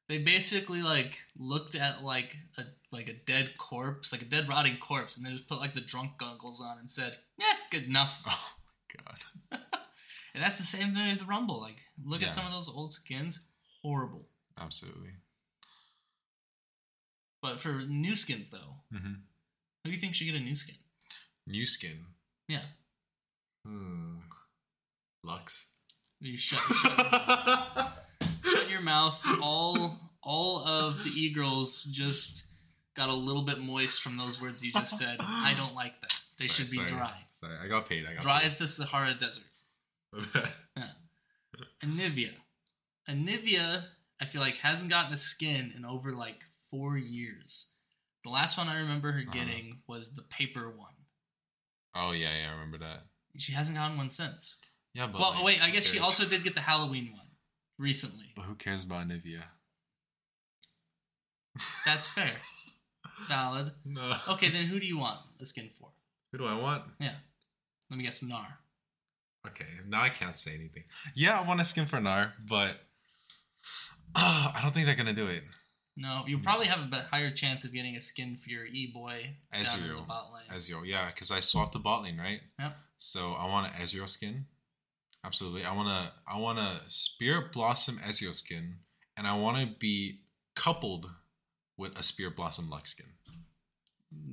[0.07, 4.77] They basically like looked at like a like a dead corpse, like a dead rotting
[4.77, 8.23] corpse, and they just put like the drunk goggles on and said, "Yeah, good enough."
[8.27, 8.53] Oh
[8.93, 9.61] my god.
[10.33, 11.61] And that's the same thing with the Rumble.
[11.61, 12.27] Like, look Yeah.
[12.27, 14.27] at some of those old skins, horrible.
[14.59, 15.11] Absolutely.
[17.41, 19.13] But for new skins though, hmm
[19.83, 20.75] who do you think should get a new skin?
[21.47, 22.05] New skin.
[22.47, 22.63] Yeah,
[23.65, 24.17] Hmm.
[25.25, 25.67] Lux.
[26.19, 27.93] you shut, shut, your mouth.
[28.45, 29.25] shut your mouth.
[29.41, 32.53] All all of the e girls just
[32.95, 35.17] got a little bit moist from those words you just said.
[35.19, 36.13] I don't like that.
[36.39, 36.89] They Sorry, should be sorry.
[36.89, 37.13] dry.
[37.31, 38.05] Sorry, I got paid.
[38.05, 39.43] I got Dry as the Sahara Desert.
[40.33, 40.85] paid.
[41.83, 42.31] Anivia.
[43.09, 43.83] Anivia,
[44.21, 47.75] I feel like hasn't gotten a skin in over like four years.
[48.23, 49.31] The last one I remember her Uh-huh.
[49.31, 50.93] getting was the paper one.
[51.95, 53.03] oh yeah, yeah, I remember that.
[53.37, 54.61] She hasn't gotten one since.
[54.95, 57.27] Yeah, but well, like, wait, I guess she also did get the Halloween one
[57.77, 58.27] recently.
[58.33, 59.43] But who cares about Nivea?
[61.85, 62.31] That's fair.
[63.27, 63.71] Valid.
[63.83, 64.15] No.
[64.29, 65.89] Okay, then who do you want a skin for?
[66.31, 66.83] Who do I want?
[66.99, 67.15] Yeah.
[67.91, 68.45] Let me guess, Gnar.
[69.47, 70.83] Okay, now I can't say anything.
[71.13, 72.77] Yeah, I want a skin for Gnar, but
[74.15, 75.43] uh, I don't think they're gonna do it.
[75.97, 78.91] No, you probably have a bit higher chance of getting a skin for your E
[78.93, 80.07] boy down in the Ezreal.
[80.07, 80.43] bot lane.
[80.57, 82.39] Ezreal, yeah, because I swapped the bot lane, right?
[82.59, 82.75] Yep.
[82.97, 84.45] So I want an Ezreal skin.
[85.25, 85.65] Absolutely.
[85.65, 88.75] I want to I want to Spirit Blossom Ezreal skin,
[89.17, 90.19] and I want to be
[90.55, 91.09] coupled
[91.77, 93.07] with a Spirit Blossom Lux skin.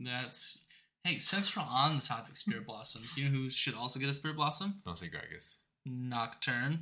[0.05, 0.67] That's
[1.05, 1.19] hey.
[1.19, 4.37] Since we're on the topic spirit blossoms, you know who should also get a spirit
[4.37, 4.83] blossom?
[4.85, 5.59] Don't say Gragas.
[5.87, 6.81] Nocturne.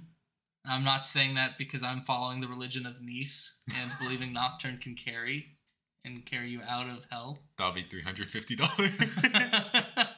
[0.67, 4.95] I'm not saying that because I'm following the religion of Neace and believing Nocturne can
[4.95, 5.57] carry
[6.05, 7.45] and carry you out of hell.
[7.57, 8.91] That'll be three hundred fifty dollars.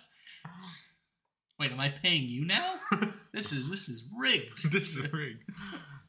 [1.63, 2.75] Wait, am I paying you now?
[3.33, 4.71] This is this is rigged.
[4.73, 5.45] this is rigged.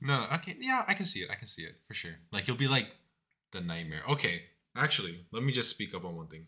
[0.01, 1.29] No, okay, yeah, I can see it.
[1.31, 2.15] I can see it for sure.
[2.33, 2.87] Like you'll be like
[3.53, 4.01] the nightmare.
[4.09, 4.41] Okay,
[4.75, 6.47] actually, let me just speak up on one thing.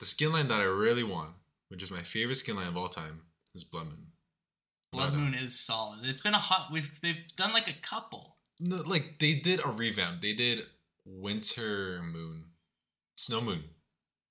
[0.00, 1.30] The skin line that I really want,
[1.68, 3.22] which is my favorite skin line of all time,
[3.54, 4.08] is Blood Moon.
[4.92, 5.14] Blood.
[5.14, 6.00] Moon is solid.
[6.02, 6.70] It's been a hot.
[6.70, 8.36] We've they've done like a couple.
[8.60, 10.20] No, like they did a revamp.
[10.20, 10.66] They did
[11.06, 12.44] Winter Moon,
[13.16, 13.64] Snow Moon.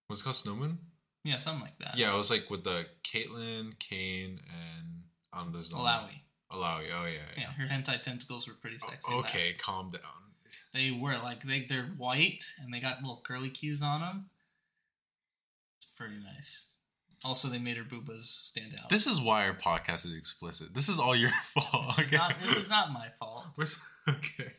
[0.05, 0.35] What's it called?
[0.35, 0.77] Snow Moon.
[1.23, 1.97] Yeah, something like that.
[1.97, 5.03] Yeah, it was like with the Caitlyn, Kayn, and
[5.33, 6.09] um, there's Malawi.
[6.51, 6.87] Illaoi.
[6.91, 7.51] Oh yeah, Yeah, yeah.
[7.51, 9.13] her hentai tentacles were pretty sexy.
[9.15, 10.01] Oh, okay, calm down.
[10.73, 14.25] They were like they they're white and they got little curly cues on them.
[15.77, 16.73] It's pretty nice.
[17.23, 18.89] Also, they made her boobas stand out.
[18.89, 20.73] This is why our podcast is explicit.
[20.73, 21.95] This is all your fault.
[21.97, 23.45] This is not, this is not my fault.
[24.09, 24.53] Okay.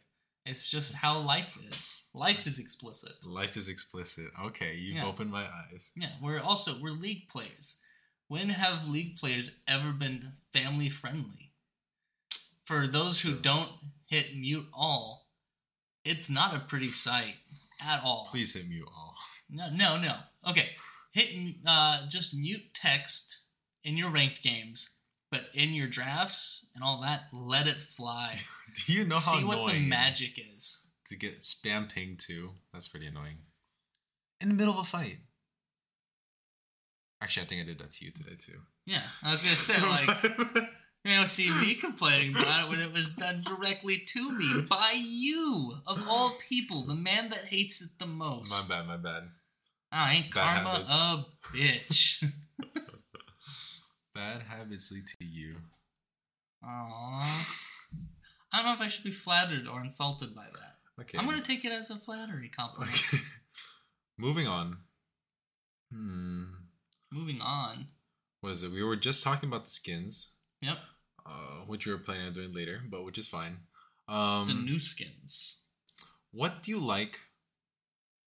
[0.45, 2.07] It's just how life is.
[2.15, 3.25] Life is explicit.
[3.25, 4.27] Life is explicit.
[4.47, 5.07] Okay, you've Yeah.
[5.07, 5.93] opened my eyes.
[5.95, 7.85] Yeah, we're also we're league players.
[8.27, 11.53] When have league players ever been family friendly?
[12.65, 13.73] For those who don't
[14.07, 15.29] hit mute all,
[16.05, 17.37] it's not a pretty sight
[17.81, 18.27] at all.
[18.31, 19.17] Please hit mute all.
[19.49, 20.17] No, no, no.
[20.49, 20.71] Okay,
[21.13, 23.43] hit uh, just mute text
[23.85, 24.99] in your ranked games,
[25.31, 28.41] but in your drafts and all that, let it fly.
[28.87, 30.87] Do you know how annoying See what the magic is.
[31.07, 32.51] to get spam ping too?
[32.73, 33.37] That's pretty annoying.
[34.41, 35.19] In the middle of a fight.
[37.21, 38.59] Actually, I think I did that to you today too.
[38.87, 40.23] Yeah, I was gonna say like
[41.05, 44.93] you don't see me complaining about it when it was done directly to me by
[44.97, 48.51] you of all people, the man that hates it the most.
[48.51, 49.23] my bad, my bad.
[49.93, 52.23] Ah, ain't Bad karma habits.
[52.23, 52.33] a bitch?
[54.15, 55.57] Bad habits lead to you.
[56.65, 57.29] Aww.
[58.53, 60.77] I don't know if I should be flattered or insulted by that.
[61.01, 61.19] Okay.
[61.19, 62.95] I'm gonna take it as a flattery compliment.
[63.13, 63.23] Okay.
[64.19, 64.77] Moving on.
[65.93, 66.45] Hmm.
[67.11, 67.87] Moving on.
[68.41, 68.73] What is it?
[68.73, 70.79] We were just talking about the skins, Yep,
[71.27, 73.59] uh, which we were planning on doing later, but which is fine.
[74.09, 75.67] Um, the new skins.
[76.33, 77.21] what do you like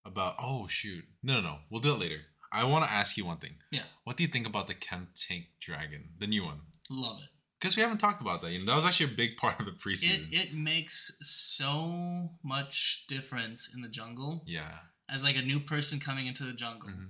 [0.05, 0.35] about.
[0.39, 1.03] Oh shoot!
[1.23, 1.55] No, no, no.
[1.69, 2.21] We'll do it later.
[2.51, 3.55] I want to ask you one thing.
[3.71, 3.83] Yeah.
[4.05, 6.61] What do you think about the Chemtech Dragon, the new one?
[6.89, 7.29] Love it.
[7.65, 8.51] Because we haven't talked about that.
[8.51, 10.27] You know, that was actually a big part of the preseason.
[10.31, 14.79] it makes so much difference in the jungle yeah.
[15.09, 16.89] as like a new person coming into the jungle.
[16.89, 17.07] Mhm.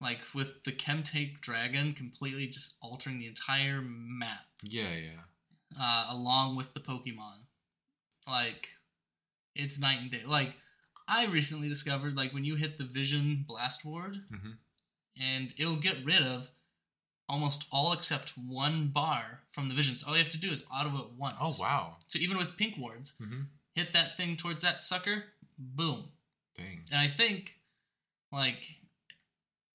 [0.00, 4.46] Like with the Chemtech Dragon completely just altering the entire map.
[4.62, 5.22] Yeah, yeah.
[5.80, 7.46] uh, along with the Pokemon.
[8.28, 8.76] Like,
[9.56, 10.22] it's night and day.
[10.24, 10.56] Like,
[11.08, 14.52] I recently discovered, like, when you hit the Vision Blast Ward, hmm
[15.20, 16.50] and it'll get rid of
[17.28, 20.02] almost all except one bar from the visions.
[20.02, 21.34] All you have to do is auto it once.
[21.40, 21.96] Oh wow.
[22.06, 23.42] So even with pink wards, hmm
[23.74, 25.24] hit that thing towards that sucker,
[25.56, 26.08] boom.
[26.56, 26.80] Dang.
[26.90, 27.60] And I think,
[28.32, 28.64] like,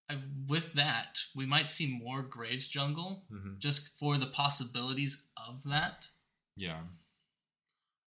[0.09, 0.17] I,
[0.49, 6.09] with that, we might see more Graves Jungle hmm just for the possibilities of that.
[6.57, 6.79] Yeah.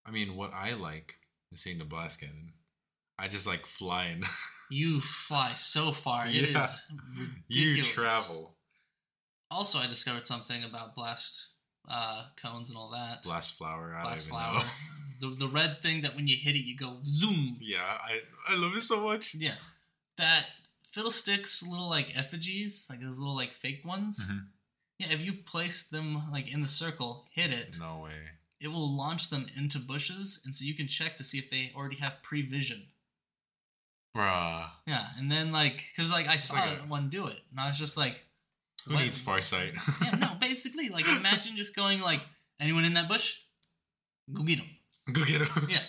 [0.04, 1.16] I mean, what I like
[1.50, 2.52] is seeing the blast cannon.
[3.18, 4.22] I just like flying.
[4.68, 6.26] You fly so far.
[6.26, 7.26] It is Yeah.
[7.48, 7.92] you ridiculous.
[7.92, 8.55] travel.
[9.50, 11.48] Also, I discovered something about blast
[11.88, 13.22] uh, cones and all that.
[13.22, 13.94] Blast flower.
[13.96, 14.54] I Blast flower.
[14.54, 14.62] know.
[15.18, 17.56] The, the red thing that when you hit it, you go zoom.
[17.62, 18.20] Yeah, I
[18.52, 19.34] I love it so much.
[19.34, 19.54] Yeah.
[20.18, 20.44] That
[20.90, 24.28] Fiddlesticks little like effigies, like those little like fake ones.
[24.30, 24.48] Mhm.
[24.98, 28.12] Yeah, if you place them like in the circle, hit it, No way.
[28.60, 31.72] it will launch them into bushes, and so you can check to see if they
[31.74, 32.88] already have prevision.
[34.14, 34.68] Bruh.
[34.86, 37.68] Yeah, and then like, cause like I saw like a- one do it, and I
[37.68, 38.25] was just like,
[38.86, 39.76] Who what- needs farsight?
[40.02, 42.20] yeah, no, basically, like imagine just going like,
[42.60, 43.38] anyone in that bush,
[44.32, 44.68] go get them.
[45.12, 45.68] Go get him.
[45.68, 45.82] Yeah.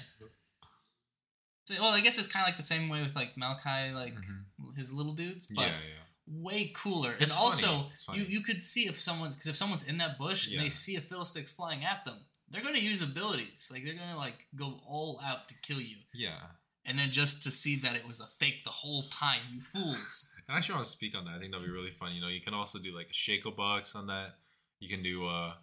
[1.68, 4.16] So, well, I guess it's kind of like the same way with like Malachi, like
[4.16, 4.78] Mhm.
[4.78, 6.04] his little dudes, but Yeah, yeah.
[6.28, 7.14] way cooler.
[7.14, 7.90] It's and also, funny.
[8.06, 8.20] Funny.
[8.20, 10.58] you you could see if someone because if someone's in that bush Yeah.
[10.60, 13.70] and they see a fiddlesticks flying at them, they're going to use abilities.
[13.72, 16.40] Like they're going to like go all out to kill you, Yeah.
[16.88, 20.34] And then just to see that it was a fake the whole time, you fools.
[20.48, 21.32] And I actually want to speak on that.
[21.36, 22.14] I think that'll be really fun.
[22.16, 24.36] You know, you can also do like a Shaco box on that.
[24.80, 25.58] You can do uh, a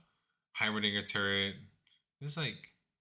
[0.62, 1.54] Heimerdinger turret.
[2.20, 2.56] There's like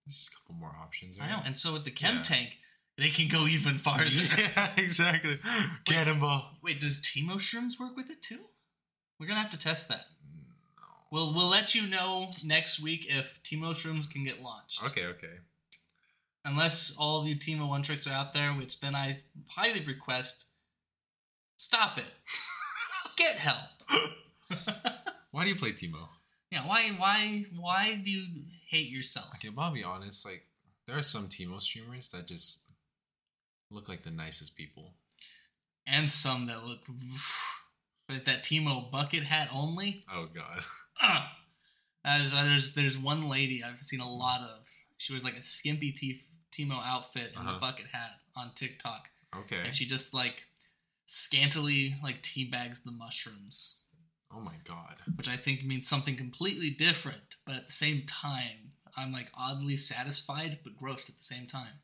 [0.05, 1.17] there's a couple more options.
[1.21, 1.41] I know.
[1.45, 2.23] And so with the chem Yeah.
[2.23, 2.57] tank,
[2.97, 4.05] they can go even farther.
[4.37, 5.39] yeah, exactly.
[5.85, 6.59] Cannonball.
[6.63, 8.39] Wait, does Teemo Shrooms work with it too?
[9.19, 10.05] We're gonna have to test that.
[10.25, 10.45] Mm,
[10.77, 10.83] no.
[11.11, 14.81] We'll we'll let you know next week if Teemo Shrooms can get launched.
[14.85, 15.39] Okay, okay.
[16.45, 19.15] Unless all of you Teemo One Tricks are out there, which then I
[19.49, 20.47] highly request,
[21.57, 22.13] stop it.
[23.17, 23.57] Get help.
[25.31, 26.07] Why do you play Teemo?
[26.53, 28.27] yeah, why why why do you
[28.69, 29.31] hate yourself?
[29.35, 30.23] Okay, but I'll be honest.
[30.23, 30.43] Like,
[30.85, 32.65] there are some Teemo streamers that just
[33.71, 34.93] look like the nicest people.
[35.87, 36.81] And some that look
[38.07, 40.05] but that Teemo bucket hat only.
[40.13, 40.63] Oh God.
[42.05, 44.67] Uh, there's, there's there's one lady I've seen a lot of.
[44.97, 46.21] She was like a skimpy T-
[46.53, 47.57] Teemo outfit and Uh-huh.
[47.57, 49.59] a bucket hat on TikTok, Okay.
[49.65, 50.45] and she just like
[51.05, 53.87] scantily like teabags the mushrooms,
[54.31, 54.99] oh my God.
[55.15, 57.35] which I think means something completely different.
[57.45, 61.81] But at the same time, I'm like oddly satisfied but grossed at the same time.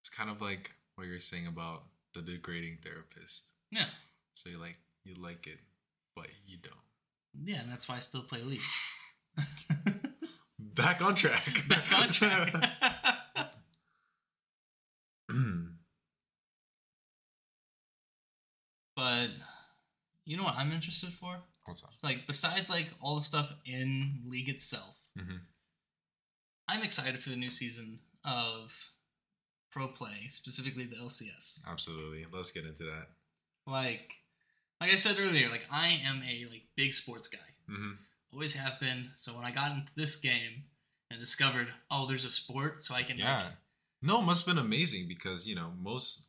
[0.00, 1.82] It's kind of like what you're saying about
[2.14, 3.44] the degrading therapist.
[3.70, 3.86] Yeah,
[4.34, 5.60] So you like you like it,
[6.14, 6.74] but you don't.
[7.44, 8.60] yeah, and that's why I still play League.
[10.80, 11.62] Back on track.
[11.68, 12.54] Back on track.
[18.96, 19.28] but
[20.24, 21.36] you know what I'm interested for?
[21.66, 21.90] What's up?
[22.02, 25.36] Like besides like all the stuff in League itself, hmm
[26.68, 28.92] I'm excited for the new season of
[29.72, 31.68] Pro Play, specifically the LCS.
[31.68, 32.24] Absolutely.
[32.32, 33.08] Let's get into that.
[33.66, 34.14] Like,
[34.80, 37.38] like I said earlier, like I am a like big sports guy,
[37.68, 37.92] hmm
[38.32, 39.10] always have been.
[39.14, 40.64] So when I got into this game
[41.10, 43.38] and discovered, oh, there's a sport, so I can Yeah.
[43.38, 43.52] like,
[44.02, 46.28] No, it must have been amazing because you know most.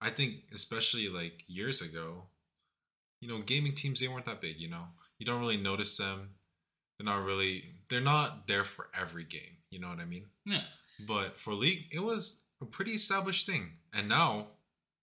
[0.00, 2.28] I think especially like years ago,
[3.20, 4.60] you know, gaming teams they weren't that big.
[4.60, 4.84] You know,
[5.18, 6.34] you don't really notice them.
[6.98, 7.64] They're not really.
[7.88, 9.56] They're not there for every game.
[9.70, 10.26] You know what I mean?
[10.46, 10.62] yeah,
[11.06, 13.72] But for League, it was a pretty established thing.
[13.92, 14.48] And now,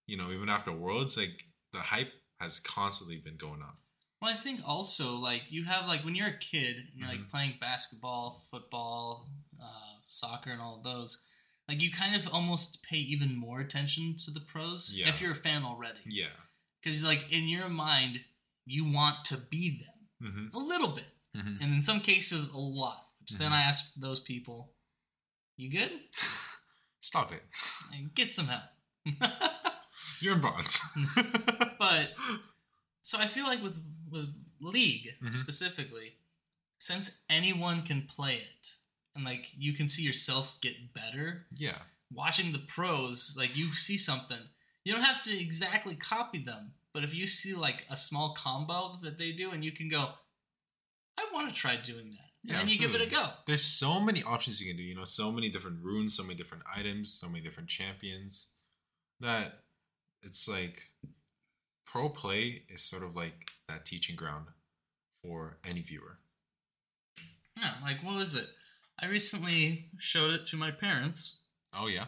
[0.08, 3.78] you know, even after Worlds, like the hype has constantly been going up.
[4.26, 7.20] Well, I think also like you have like when you're a kid and you're like
[7.20, 7.30] Mhm.
[7.30, 9.30] playing basketball, football,
[9.62, 11.28] uh, soccer, and all of those.
[11.68, 15.10] Like you kind of almost pay even more attention to the pros Yeah.
[15.10, 16.36] if you're a fan already, Yeah.
[16.82, 18.26] because like in your mind
[18.66, 20.56] you want to be them Mm-hmm.
[20.56, 21.62] a little bit, Mm-hmm.
[21.62, 23.12] and in some cases a lot.
[23.20, 23.56] Which then Mhm.
[23.56, 24.76] I ask those people,
[25.56, 26.10] "You good?
[27.02, 27.44] Stop it.
[27.92, 28.72] Like, Get some help."
[30.20, 30.80] You're in bronze.
[31.78, 32.16] but
[33.06, 33.78] so I feel like with
[34.10, 35.34] with League Mhm.
[35.34, 36.18] specifically,
[36.80, 38.78] since anyone can play it
[39.14, 41.84] and like you can see yourself get better, yeah.
[42.10, 44.50] watching the pros, like you see something,
[44.84, 49.00] you don't have to exactly copy them, but if you see like a small combo
[49.04, 50.04] that they do, and you can go,
[51.18, 53.34] I want to try doing that, and Yeah, then you give it a go.
[53.46, 54.84] There's so many options you can do.
[54.84, 58.54] You know, so many different runes, so many different items, so many different champions.
[59.20, 59.64] That
[60.22, 60.92] it's like
[61.96, 64.48] pro play is sort of like that teaching ground
[65.24, 66.18] for any viewer.
[67.58, 68.48] Yeah, like what was it?
[69.02, 71.44] I recently showed it to my parents.
[71.74, 72.08] Oh yeah,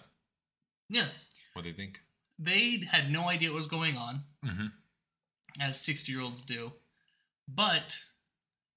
[0.89, 1.05] Yeah,
[1.53, 2.01] what do you think?
[2.37, 4.67] they had no idea what was going on, Mm-hmm.
[5.61, 6.73] as sixty-year-olds do.
[7.47, 7.97] But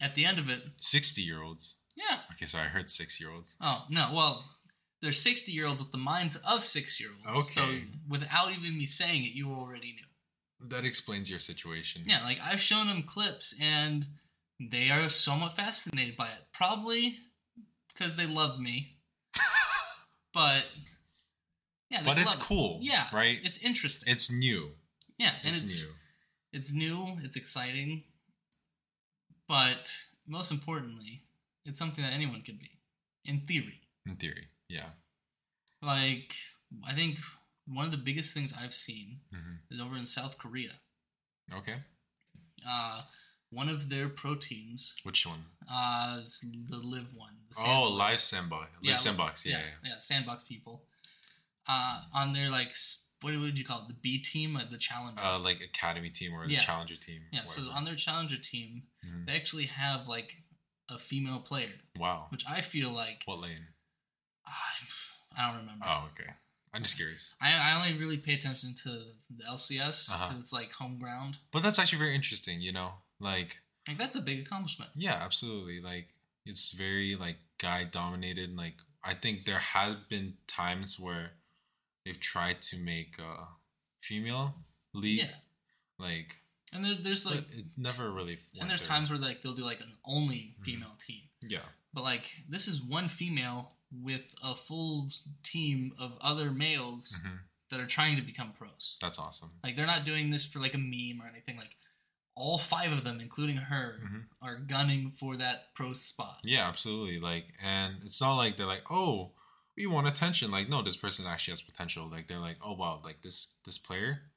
[0.01, 1.77] at the end of it, Sixty year olds.
[1.97, 2.19] yeah.
[2.33, 3.57] Okay, so I heard six year olds.
[3.61, 4.45] Oh no, well,
[5.03, 7.37] they're sixty-year-olds with the minds of six-year-olds.
[7.37, 7.41] Okay.
[7.41, 7.63] So
[8.09, 10.05] without even me saying it, you already knew.
[10.69, 12.03] That explains your situation.
[12.07, 14.07] Yeah, like I've shown them clips, and
[14.61, 16.47] they are somewhat fascinated by it.
[16.53, 17.17] Probably
[17.89, 18.97] because they love me.
[20.35, 20.67] but
[21.91, 22.47] yeah, but it's love it.
[22.47, 22.79] cool.
[22.83, 23.39] Yeah, right.
[23.43, 24.13] It's interesting.
[24.13, 24.71] It's new.
[25.19, 26.59] yeah, and It's, it's new.
[26.59, 27.19] it's new.
[27.25, 28.05] It's exciting.
[29.49, 29.93] But
[30.29, 31.25] most importantly,
[31.65, 32.71] it's something that anyone could be,
[33.25, 33.81] in theory.
[34.07, 34.49] in theory.
[34.69, 34.91] Yeah.
[35.83, 36.35] Like
[36.87, 37.19] I think
[37.73, 40.81] one of the biggest things I've seen hmm is over in South Korea.
[41.55, 41.77] Okay.
[42.67, 43.03] Uh,
[43.51, 45.45] one of their pro teams, Which one?
[45.71, 46.21] uh,
[46.69, 47.37] the Live one.
[47.49, 48.69] The Oh, live sandbox.
[48.83, 49.47] Live Yeah, sandbox.
[49.47, 49.91] Yeah, yeah, yeah.
[49.91, 50.85] yeah, Sandbox people.
[51.69, 52.73] Uh, on their like,
[53.23, 53.89] what would you call it?
[53.89, 55.23] The B team, uh, the Challenger.
[55.23, 56.61] Uh, like academy team or the Yeah.
[56.61, 57.23] challenger team.
[57.33, 57.45] yeah.
[57.45, 59.27] So on their Challenger team, Mhm.
[59.27, 60.43] they actually have like
[60.89, 62.27] a female player, wow.
[62.31, 63.67] which I feel like What lane?
[64.47, 64.75] ah,
[65.37, 65.87] I don't remember.
[65.89, 66.31] Oh, okay.
[66.73, 67.35] I'm just curious.
[67.43, 68.89] I, I only really pay attention to
[69.37, 70.35] the LCS because Uh-huh.
[70.39, 71.39] it's like home ground.
[71.51, 72.61] But that's actually very interesting.
[72.61, 73.59] You know, like
[73.89, 74.91] Like that's a big accomplishment.
[74.95, 75.81] yeah, absolutely.
[75.81, 76.09] Like
[76.47, 78.55] it's very like guy dominated.
[78.57, 81.33] Like I think there have been times where
[82.05, 83.49] they've tried to make a
[84.01, 84.55] female
[84.95, 85.19] league.
[85.21, 85.35] Yeah,
[85.99, 86.37] Like,
[86.73, 88.39] and there, there's like, it never really.
[88.61, 88.89] and there's there.
[88.89, 90.65] times where like they'll do like an only Mhm.
[90.65, 91.65] female team, Yeah.
[91.93, 95.09] but like this is one female with a full
[95.43, 97.37] team of other males hmm
[97.71, 98.97] that are trying to become pros.
[99.01, 99.49] That's awesome.
[99.63, 101.57] Like they're not doing this for like a meme or anything.
[101.57, 101.77] Like
[102.35, 104.25] all five of them, including her, Mhm.
[104.43, 106.41] are gunning for that pro spot.
[106.43, 107.21] Yeah, absolutely.
[107.21, 109.35] Like, and it's not like they're like, oh,
[109.77, 110.51] we want attention.
[110.51, 112.09] Like, no, this person actually has potential.
[112.11, 114.33] Like, they're like, oh wow, like this this player,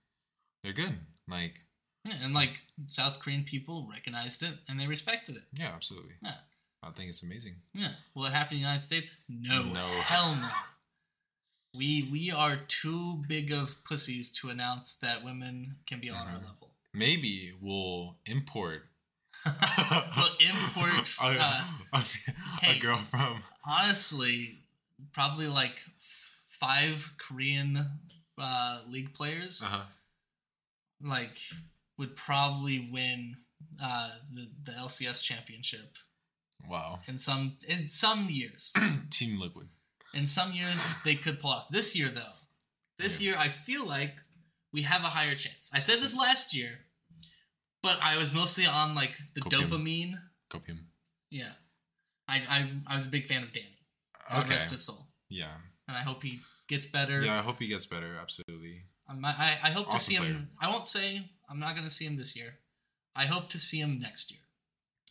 [0.64, 0.96] they're good.
[1.28, 1.62] Like,
[2.06, 5.46] Yeah, and like South Korean people recognized it and they respected it.
[5.54, 6.14] yeah, absolutely.
[6.22, 6.36] Yeah.
[6.86, 7.56] I think it's amazing.
[7.74, 7.94] Yeah.
[8.14, 9.22] Will it happen in the United States?
[9.30, 9.64] No.
[9.64, 9.88] No.
[9.88, 10.50] Hell no.
[11.76, 16.34] We we are too big of pussies to announce that women can be on our
[16.40, 16.46] Mhm.
[16.48, 16.76] level.
[16.94, 18.90] Maybe we'll import.
[20.16, 21.64] We'll import, a, uh,
[21.94, 22.02] a, a
[22.62, 22.80] hey.
[22.80, 23.42] girl from.
[23.66, 24.60] Honestly,
[25.12, 25.82] probably like
[26.48, 28.00] five Korean
[28.38, 29.86] uh, league players Uh-huh.
[31.02, 31.36] like
[31.98, 33.38] would probably win
[33.82, 35.98] uh, the the LCS championship
[36.70, 37.00] Wow.
[37.08, 38.74] in some in some years.
[39.10, 39.68] Team Liquid.
[40.14, 41.70] In some years, they could pull off.
[41.70, 42.36] This year, though,
[43.00, 43.32] this Yeah.
[43.32, 44.16] year, I feel like
[44.72, 45.72] we have a higher chance.
[45.74, 46.86] I said this last year,
[47.82, 49.70] but I was mostly on like the Copium.
[49.70, 50.14] dopamine.
[50.52, 50.80] Copium.
[51.32, 51.54] Yeah,
[52.28, 53.80] I, I I was a big fan of Danny.
[54.30, 54.52] God Okay.
[54.52, 55.58] rest his soul, Yeah.
[55.88, 57.22] and I hope he gets better.
[57.24, 57.40] Yeah.
[57.40, 58.16] I hope he gets better.
[58.22, 58.84] Absolutely.
[59.10, 60.50] Um, I, I hope to Awesome see him.
[60.62, 62.60] I won't say I'm not going to see him this year.
[63.16, 64.40] I hope to see him next year.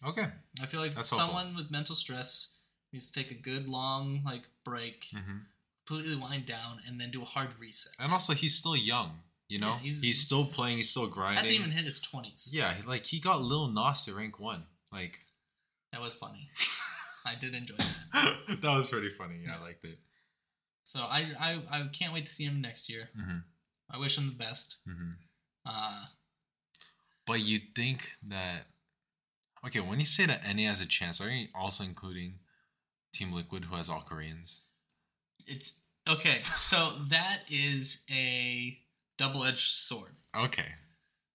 [0.06, 0.26] Okay.
[0.60, 1.18] I feel like That's helpful.
[1.34, 2.58] someone with mental stress
[2.92, 5.38] needs to take a good long like break, hmm
[5.84, 7.92] completely wind down, and then do a hard reset.
[7.98, 9.18] And also, he's still young.
[9.48, 10.76] You know, Yeah, he's- he's, still playing.
[10.78, 11.38] He's still grinding.
[11.38, 12.52] hasn't even hit his twenties.
[12.54, 14.64] Yeah, like he got Lil Nas to rank one.
[14.92, 15.26] Like
[15.90, 16.50] That was funny.
[17.26, 18.36] I did enjoy that.
[18.62, 19.40] that was pretty funny.
[19.42, 19.58] Yeah, Yeah.
[19.58, 19.98] I liked it.
[20.84, 23.10] So I, I I can't wait to see him next year.
[23.16, 23.38] hmm
[23.90, 24.78] I wish him the best.
[24.86, 25.12] hmm
[25.66, 26.04] Uh,
[27.26, 28.66] But you think that
[29.66, 29.80] okay?
[29.80, 32.38] When you say that NA has a chance, are you also including
[33.14, 34.62] Team Liquid, who has all Koreans?
[35.48, 36.42] it's okay.
[36.54, 38.78] So that is a
[39.18, 40.12] double-edged sword.
[40.36, 40.68] Okay.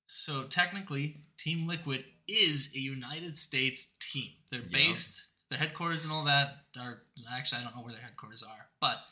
[0.06, 4.32] So technically, Team Liquid is a United States team.
[4.50, 4.68] They're Yeah.
[4.72, 8.70] based, their headquarters and all that are actually I don't know where their headquarters are,
[8.80, 9.06] but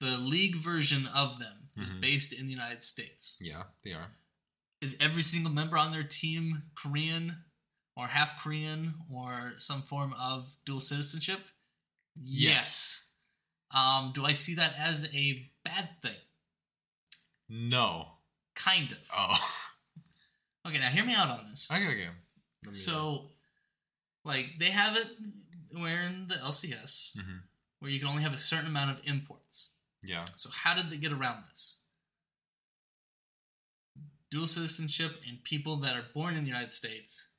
[0.00, 2.00] the league version of them is Mhm.
[2.00, 3.38] based in the United States.
[3.40, 4.16] Yeah, they are.
[4.80, 7.44] Is every single member on their team Korean
[7.96, 11.40] or half Korean or some form of dual citizenship?
[12.20, 13.10] Yes.
[13.70, 16.16] Um, do I see that as a bad thing?
[17.48, 18.08] No.
[18.54, 18.98] Kind of.
[19.16, 19.38] Oh.
[20.64, 21.68] Okay, now hear me out on this.
[21.72, 21.84] okay.
[21.88, 22.08] Okay.
[22.70, 23.30] So,
[24.24, 25.08] like, they have it
[25.72, 27.40] where in the LCS Mhm.
[27.80, 29.74] where you can only have a certain amount of imports.
[30.04, 30.24] Yeah.
[30.36, 31.80] So how did they get around this?
[34.30, 37.34] Dual citizenship and people that are born in the United States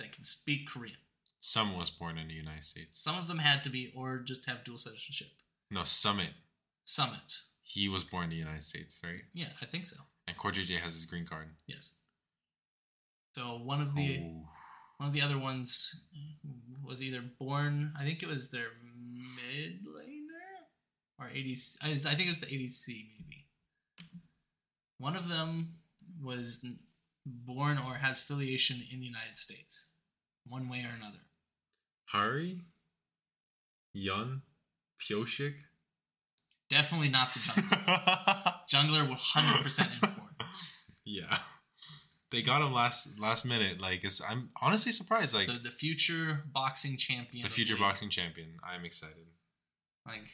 [0.00, 0.96] that can speak Korean.
[1.40, 3.02] Some was born in the United States.
[3.02, 5.28] Some of them had to be, or just have dual citizenship.
[5.70, 6.32] No, Summit.
[6.84, 7.36] Summit.
[7.62, 9.22] He was born in the United States, right?
[9.32, 9.96] Yeah, I think so.
[10.26, 11.48] And Core JJ has his green card.
[11.66, 11.98] Yes.
[13.36, 14.48] So one of the Oh.
[14.98, 16.08] one of the other ones
[16.82, 17.94] was either born.
[17.96, 20.66] I think it was their mid laner
[21.18, 21.76] or ADC.
[21.82, 23.46] I I think it was the ADC maybe.
[24.98, 25.78] One of them
[26.20, 26.66] was
[27.24, 29.89] born or has affiliation in the United States,
[30.50, 31.18] one way or another.
[32.14, 32.60] Haeri?
[33.96, 34.40] Yeon?
[35.00, 35.54] Pyosik?
[36.68, 38.54] Definitely not the jungler.
[38.72, 40.34] jungler will hundred percent import.
[41.04, 41.38] yeah.
[42.30, 43.80] They got him last last minute.
[43.80, 45.34] Like it's I'm honestly surprised.
[45.34, 47.42] Like The, the future boxing champion.
[47.42, 47.82] the future League.
[47.82, 48.50] boxing champion.
[48.62, 49.26] I'm excited.
[50.06, 50.28] Like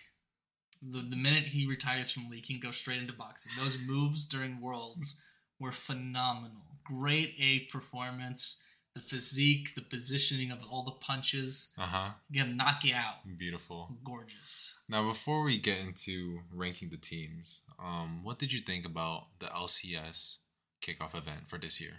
[0.83, 3.53] the the minute he retires from League, he can go straight into boxing.
[3.59, 5.23] Those moves during Worlds
[5.59, 6.81] were phenomenal.
[6.85, 8.63] Great A performance.
[8.97, 11.75] The physique, the positioning of all the punches.
[11.79, 12.13] Uh-huh.
[12.35, 13.17] Gonna knock you out.
[13.37, 13.95] Beautiful.
[14.03, 14.81] Gorgeous.
[14.89, 19.47] Now before we get into ranking the teams, um, what did you think about the
[19.49, 20.39] LCS
[20.81, 21.97] kickoff event for this year?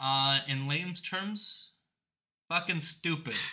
[0.00, 1.74] Uh in Lame's terms,
[2.48, 3.34] fucking stupid.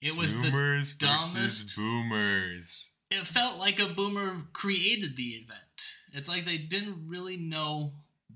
[0.00, 0.52] It was the
[0.98, 2.92] dumbest- boomers.
[3.10, 5.82] it felt like a boomer created the event.
[6.12, 7.94] It's like they didn't really know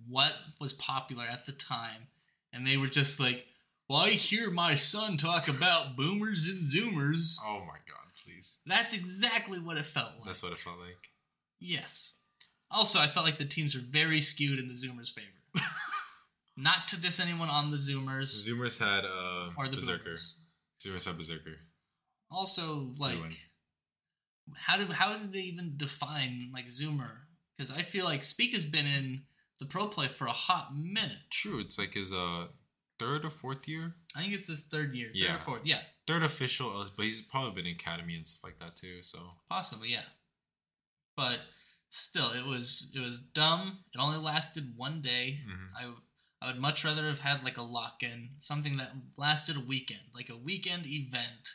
[0.08, 2.08] what was popular at the time,
[2.53, 3.46] and they were just like,
[3.88, 8.61] "Well, I hear my son talk about boomers and zoomers." Oh my god, please.
[8.66, 10.24] That's exactly what it felt like.
[10.26, 11.11] That's what it felt like.
[11.61, 12.20] Yes.
[12.70, 15.28] Also, I felt like the teams were very skewed in the zoomers' favor.
[16.57, 20.05] Not to diss anyone on the zoomers Zoomers had uh or the Berserker.
[20.05, 20.44] boomers.
[20.82, 21.57] Zoomers had Berserker.
[22.30, 23.18] Also, like,
[24.57, 27.18] how did how did they even define like zoomer?
[27.57, 29.22] Because I feel like Speak has been in
[29.61, 31.30] the pro play for a hot minute.
[31.30, 32.46] True, it's like his uh
[32.98, 33.94] third or fourth year.
[34.16, 35.36] I think it's his third year, third Yeah.
[35.36, 35.62] or fourth.
[35.66, 39.03] Yeah, Third official, uh, but he's probably been in academy and stuff like that too.
[39.03, 40.05] So possibly, yeah.
[41.16, 41.40] But
[41.88, 43.84] still, it was it was dumb.
[43.94, 45.40] It only lasted one day.
[45.46, 45.68] mhm.
[45.76, 45.92] I
[46.40, 50.03] I would much rather have had like a lock in, something that lasted a weekend,
[50.14, 51.48] like a weekend event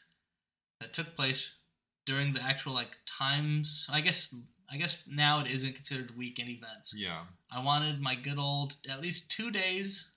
[0.79, 1.63] that took place
[2.05, 3.89] during the actual like times.
[3.91, 4.33] I guess
[4.69, 6.93] I guess now it isn't considered weekend events.
[6.97, 10.15] yeah, I wanted my good old at least two days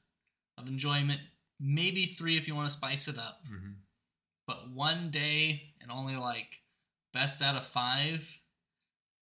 [0.58, 1.20] of enjoyment,
[1.60, 3.72] maybe three if you want to spice it up, hmm
[4.46, 6.56] but one day and only like
[7.12, 8.40] best out of five.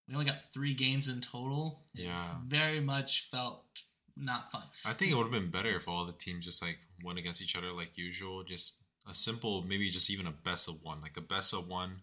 [0.09, 1.85] We only got three games in total.
[1.95, 2.37] It Yeah.
[2.47, 3.83] very much felt
[4.17, 4.63] not fun.
[4.87, 7.43] I think it would have been better if all the teams just like went against
[7.43, 8.43] each other like usual.
[8.43, 12.01] Just a simple, maybe just even a best of one, like a best of one,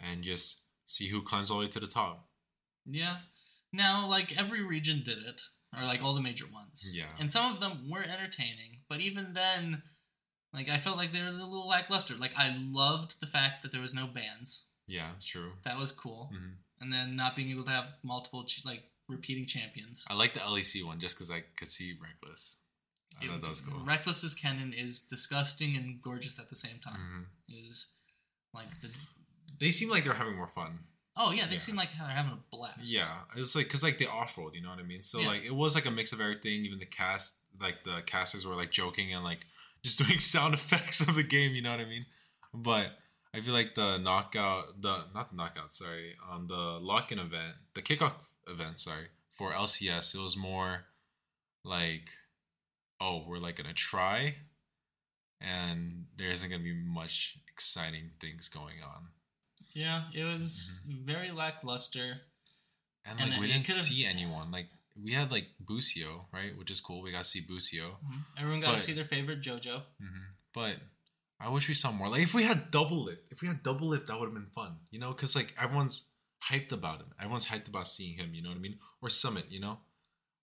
[0.00, 2.28] and just see who climbs all the way to the top.
[2.86, 3.18] Yeah.
[3.72, 5.40] Now, like every region did it,
[5.76, 6.94] or like all the major ones.
[6.96, 7.06] Yeah.
[7.18, 9.82] And some of them were entertaining, but even then,
[10.52, 12.14] like I felt like they were a little lackluster.
[12.14, 14.70] Like I loved the fact that there was no bans.
[14.86, 15.52] Yeah, true.
[15.64, 16.30] That was cool.
[16.32, 20.04] hmm And then not being able to have multiple ch- like repeating champions.
[20.08, 22.56] I like the LEC one just because I could see Rekkles.
[23.20, 23.80] I It- thought that was cool.
[23.84, 27.00] Rekkles's Kennen is disgusting and gorgeous at the same time.
[27.48, 27.64] Mhm.
[27.64, 27.98] Is
[28.52, 28.90] like the
[29.58, 30.86] They seem like they're having more fun.
[31.16, 31.58] Oh yeah, they Yeah.
[31.58, 32.78] seem like they're having a blast.
[32.82, 35.02] Yeah, it's like because like the off rolled, you know what I mean.
[35.02, 35.28] So Yeah.
[35.28, 36.64] like it was like a mix of everything.
[36.64, 39.40] Even the cast, like the casters were like joking and like
[39.82, 41.54] just doing sound effects of the game.
[41.54, 42.06] You know what I mean?
[42.52, 42.98] But
[43.34, 47.54] I feel like the knockout, the not the knockout, sorry, um, the lock in event,
[47.74, 48.12] the kickoff
[48.46, 50.84] event, sorry, for LCS, it was more
[51.64, 52.10] like,
[53.00, 54.36] oh, we're like gonna try,
[55.40, 59.08] and there isn't gonna be much exciting things going on.
[59.74, 62.22] Yeah, it was very lackluster.
[63.04, 64.50] And And like then we didn't see anyone.
[64.50, 67.02] Like we had like Busio, right, which is cool.
[67.02, 67.98] We got to see Busio.
[68.38, 69.82] Everyone got to see their favorite JoJo.
[70.00, 70.22] hmm
[70.54, 70.76] But
[71.40, 72.08] I wish we saw more.
[72.08, 74.76] Like if we had Doublelift, if we had Doublelift, that would have been fun.
[74.90, 76.10] You know, because like everyone's
[76.50, 77.08] hyped about him.
[77.18, 78.32] Everyone's hyped about seeing him.
[78.34, 78.78] You know what I mean?
[79.02, 79.46] Or Summit.
[79.50, 79.78] You know,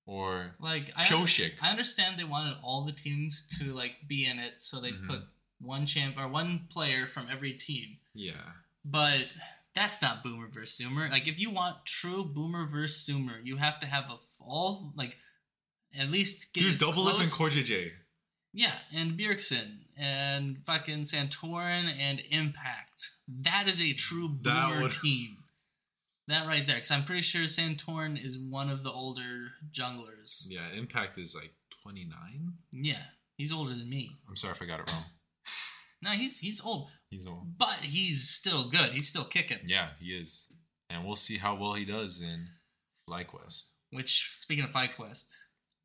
[0.06, 1.54] or Like I, Pyosik.
[1.62, 5.08] I understand they wanted all the teams to like be in it, so they Mhm.
[5.08, 5.22] put
[5.60, 8.00] one champ or one player from every team.
[8.14, 8.52] Yeah.
[8.84, 9.28] But
[9.76, 11.10] that's not Boomer versus Zoomer.
[11.10, 15.18] Like if you want true Boomer versus Zoomer, you have to have a all like
[15.98, 17.50] at least get Dude, Doublelift and close- Core
[18.54, 23.10] Yeah, and Bjergsen and fucking Santorin and Impact.
[23.28, 25.38] That is a true That boomer would- team.
[26.28, 30.46] That right there, because I'm pretty sure Santorin is one of the older junglers.
[30.48, 31.54] Yeah, Impact is like
[31.84, 32.54] 29.
[32.72, 33.04] Yeah,
[33.38, 34.18] he's older than me.
[34.30, 35.06] I'm sorry if I got it wrong.
[36.02, 38.94] No, he's he's old, He's but he's still good.
[38.94, 39.60] He's still kicking.
[39.66, 40.48] Yeah, he is.
[40.90, 42.48] and we'll see how well he does in
[43.08, 43.66] FlyQuest.
[43.92, 45.28] Which, speaking of FlyQuest,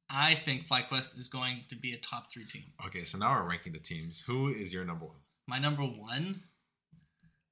[0.08, 2.66] I think FlyQuest is going to be a top three team.
[2.86, 4.22] Okay, so now we're ranking the teams.
[4.28, 5.16] Who is your number one?
[5.48, 6.44] My number one,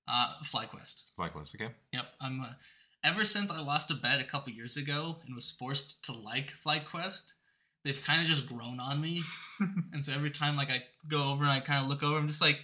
[0.07, 1.15] uh, FlyQuest.
[1.19, 1.75] FlyQuest, okay.
[1.93, 2.43] Yep, I'm.
[2.43, 2.53] Uh,
[3.03, 6.53] ever since I lost a bet a couple years ago and was forced to like
[6.65, 7.33] FlyQuest,
[7.85, 9.23] they've kind of just grown on me.
[9.93, 12.29] and so every time like I go over and I kind of look over, I'm
[12.29, 12.61] just like,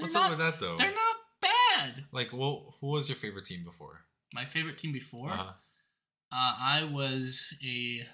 [0.00, 0.76] they're, What's not, up with that though?
[0.76, 2.04] They're not bad.
[2.12, 4.00] Like, well, who was your favorite team before?
[4.32, 5.52] My favorite team before, Uh-huh.
[6.32, 8.06] uh, I was a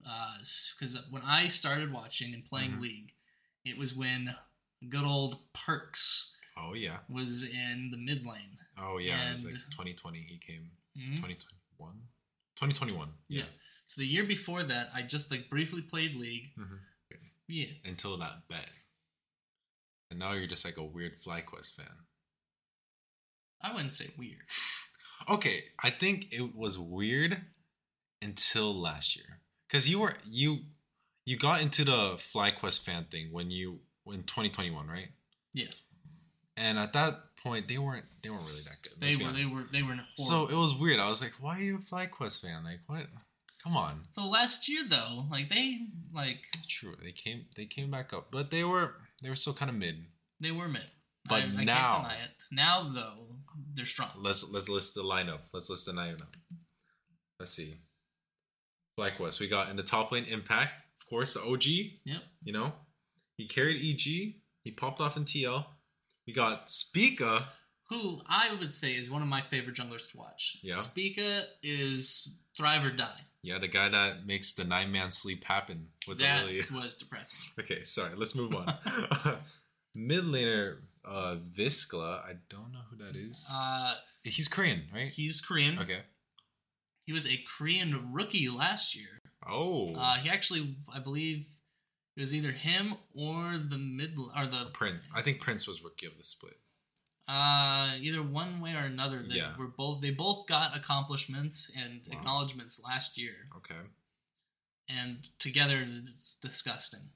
[0.00, 2.80] because when I started watching and playing Mhm.
[2.80, 3.14] League,
[3.64, 4.36] it was when
[4.88, 7.00] good old Perkz Oh yeah.
[7.08, 8.58] was in the mid lane.
[8.76, 9.30] Oh yeah.
[9.30, 10.20] it was like 2020.
[10.22, 10.70] He came.
[10.96, 11.16] Mhm.
[11.22, 12.08] 2021.
[12.56, 13.14] 2021.
[13.28, 13.44] Yeah.
[13.86, 16.54] So the year before that, I just like briefly played League.
[16.56, 16.80] Mhm.
[17.46, 17.72] Yeah.
[17.84, 18.68] Until that bet.
[20.10, 21.86] And now you're just like a weird FlyQuest fan.
[23.62, 24.42] I wouldn't say weird.
[25.28, 27.40] Okay, I think it was weird
[28.20, 30.58] until last year because you were you
[31.24, 35.08] you got into the FlyQuest fan thing when you in 2021, right?
[35.54, 35.68] Yeah.
[36.56, 39.00] And at that point, they weren't they weren't really that good.
[39.00, 39.36] They were honest.
[39.36, 41.00] they were they were So it was weird.
[41.00, 42.64] I was like, why are you a FlyQuest fan?
[42.64, 43.06] Like, what?
[43.62, 44.02] Come on.
[44.14, 48.50] the last year though, like they like True, they came they came back up, but
[48.50, 48.94] they were
[49.24, 50.04] they were still kind of mid.
[50.38, 50.86] they were mid.
[51.26, 52.42] But I, I now- can't deny it.
[52.52, 53.26] Now though,
[53.74, 54.10] they're strong.
[54.18, 55.40] Let's let's list the lineup.
[55.52, 56.22] Let's list the lineup.
[57.40, 57.78] Let's see.
[58.98, 59.40] FlyQuest.
[59.40, 60.70] We got in the top lane Impact,
[61.00, 61.64] of course, the OG.
[62.04, 62.22] Yep.
[62.44, 62.72] You know,
[63.36, 64.34] he carried EG.
[64.62, 65.64] He popped off in TL.
[66.26, 67.48] We got Spica.
[67.90, 70.58] Who I would say is one of my favorite junglers to watch.
[70.62, 70.74] Yeah.
[70.76, 73.20] Spica is thrive or die.
[73.44, 76.62] Yeah, the guy that makes the nine man sleep happen with that the really.
[76.74, 77.38] was depressing.
[77.60, 78.12] Okay, sorry.
[78.16, 78.72] Let's move on.
[79.94, 82.24] Mid laner uh, VicLa.
[82.24, 83.46] I don't know who that is.
[83.54, 85.12] Uh, He's Korean, right?
[85.12, 85.78] he's Korean.
[85.78, 86.00] Okay.
[87.06, 89.20] He was a Korean rookie last year.
[89.46, 91.46] Oh, Uh, he actually, I believe,
[92.16, 95.02] it was either him or the mid or the Prince.
[95.14, 96.56] I think Prince was rookie of the split.
[97.26, 99.22] Uh, either one way or another.
[99.22, 99.56] They Yeah.
[99.56, 102.18] were both they both got accomplishments and Wow.
[102.18, 103.80] acknowledgments last year, Okay.
[104.88, 107.10] and together it's disgusting.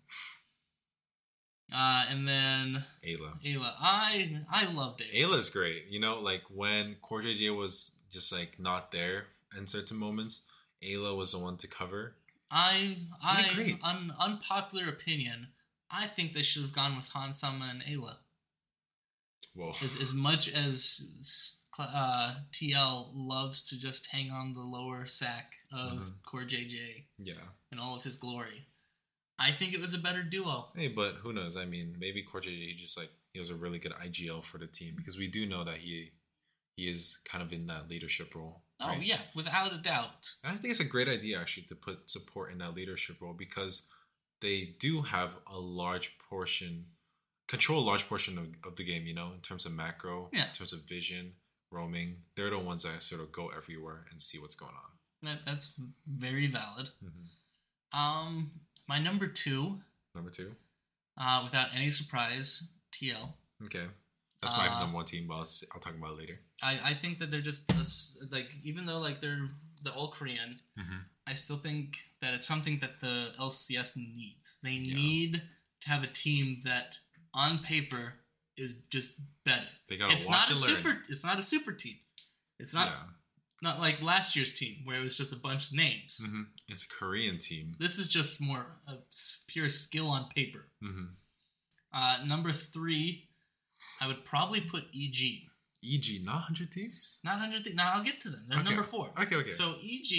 [1.70, 3.38] Uh, and then Eyla.
[3.42, 5.24] Eyla, I I loved Eyla.
[5.28, 5.86] Eyla's great.
[5.88, 10.46] You know, like when Core JJ was just like not there in certain moments,
[10.82, 12.16] Eyla was the one to cover.
[12.50, 15.52] I I un, unpopular opinion.
[15.90, 18.16] I think they should have gone with Hans Sama and Eyla.
[19.58, 19.70] Whoa.
[19.82, 25.98] As as much as uh, TL loves to just hang on the lower sack of
[25.98, 26.22] Mhm.
[26.22, 27.34] Core JJ Yeah.
[27.72, 28.66] in all of his glory,
[29.38, 30.72] I think it was a better duo.
[30.74, 31.56] Hey, but who knows?
[31.56, 34.66] I mean, maybe Core JJ just like he was a really good IGL for the
[34.66, 36.12] team because we do know that he
[36.76, 38.62] he is kind of in that leadership role.
[38.80, 39.02] Oh right?
[39.02, 40.28] yeah, without a doubt.
[40.44, 43.34] And I think it's a great idea actually to put support in that leadership role
[43.34, 43.88] because
[44.40, 46.86] they do have a large portion,
[47.48, 50.46] control a large portion of, of the game, you know, in terms of macro, Yeah.
[50.48, 51.32] in terms of vision,
[51.72, 52.16] roaming.
[52.36, 54.90] They're the ones that sort of go everywhere and see what's going on.
[55.22, 55.72] That that's
[56.06, 56.90] very valid.
[57.04, 57.98] Mm-hmm.
[57.98, 58.50] Um,
[58.88, 59.80] my number two,
[60.14, 60.54] Number two.
[61.20, 63.32] uh, without any surprise, TL.
[63.64, 63.86] Okay.
[64.40, 66.40] That's my Uh, number one team, but I'll, I'll talk about it later.
[66.62, 67.82] I, I think that they're just a
[68.34, 69.48] like even though like they're
[69.82, 70.98] the all Korean, Mm-hmm.
[71.26, 74.58] I still think that it's something that the LCS needs.
[74.62, 74.94] They Yeah.
[74.94, 75.42] need
[75.82, 76.98] to have a team that
[77.38, 78.14] on paper
[78.56, 79.10] is just
[79.44, 79.68] better.
[79.88, 80.58] They gotta It's not a learn.
[80.76, 80.92] super.
[81.08, 81.96] It's not a super team.
[82.58, 83.02] It's not yeah.
[83.62, 86.20] not like last year's team where it was just a bunch of names.
[86.24, 87.74] hmm It's a Korean team.
[87.78, 88.98] This is just more of
[89.48, 90.62] pure skill on paper.
[90.82, 91.04] hmm
[91.92, 93.28] Uh, number three,
[94.00, 95.20] I would probably put EG.
[95.84, 97.20] EG, not 100 Thieves?
[97.24, 97.62] Not hundred.
[97.64, 98.44] Th- now I'll get to them.
[98.48, 98.68] They're Okay.
[98.68, 99.06] number four.
[99.22, 99.50] Okay, okay.
[99.60, 100.12] So EG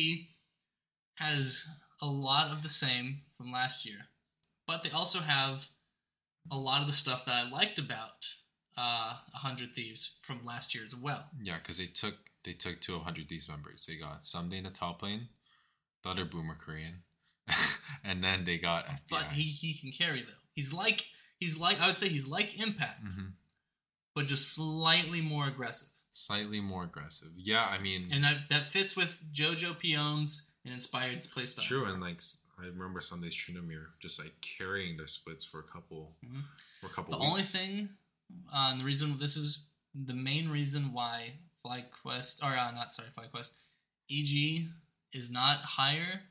[1.15, 1.65] has
[2.01, 3.07] a lot of the same
[3.37, 3.99] from last year,
[4.65, 5.69] but they also have
[6.51, 8.27] a lot of the stuff that I liked about
[8.77, 11.25] uh, Hundred Thieves from last year as well.
[11.41, 13.85] Yeah, because they took they took two of hundred Thieves members.
[13.85, 15.27] They got Ssumday in the top lane,
[16.03, 17.03] the other Boomer Korean,
[18.03, 18.99] and then they got FBI.
[19.09, 20.33] But he he can carry though.
[20.55, 21.05] He's like
[21.39, 23.33] he's like I would say he's like Impact, Mhm.
[24.15, 25.89] but just slightly more aggressive.
[26.11, 27.29] Slightly more aggressive.
[27.37, 31.61] Yeah, I mean, And that that fits with Jojopyun's and Inspired's playstyle.
[31.63, 31.85] true.
[31.85, 32.21] And like
[32.61, 36.43] I remember Ssumday's Tryndamere just like carrying the splits for a couple Mhm.
[36.81, 37.17] for a couple.
[37.17, 37.97] The only thing,
[38.51, 43.09] uh, and the reason this is the main reason why FlyQuest or uh, not sorry
[43.17, 43.55] FlyQuest,
[44.09, 44.69] EG
[45.11, 46.23] is not higher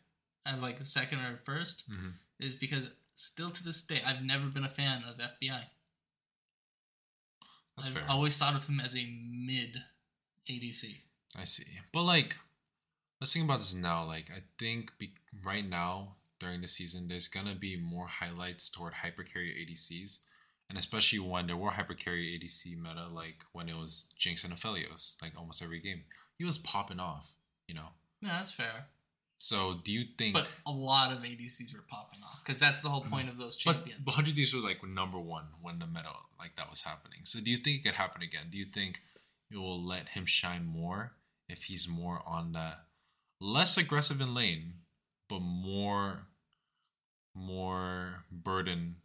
[0.46, 2.14] as like second or first Mhm.
[2.38, 5.70] is because still to this day I've never been a fan of FBI.
[7.76, 8.10] That's I've fair.
[8.10, 9.84] always thought of him as a mid
[10.48, 11.02] ADC.
[11.36, 11.66] I see.
[11.92, 12.36] But like,
[13.20, 14.04] let's think about this now.
[14.04, 18.94] Like, I think be- right now during the season, there's gonna be more highlights toward
[18.94, 20.20] hypercarrier ADCs,
[20.68, 25.14] and especially when there were hypercarrier ADC meta, like when it was Jinx and Aphelios,
[25.22, 26.02] like almost every game,
[26.36, 27.32] he was popping off.
[27.66, 27.88] You know.
[28.20, 28.86] Yeah, that's fair.
[29.38, 30.34] So do you think?
[30.34, 33.10] But a lot of ADCs were popping off because that's the whole mm-hmm.
[33.10, 34.00] point of those champions.
[34.04, 37.20] but 100 Thieves were like number one when the meta like that was happening.
[37.22, 38.46] So do you think it could happen again?
[38.50, 39.00] Do you think
[39.50, 41.12] it will let him shine more
[41.48, 42.84] if he's more on that
[43.40, 44.74] less aggressive in lane,
[45.28, 46.26] but more
[47.38, 48.96] more burden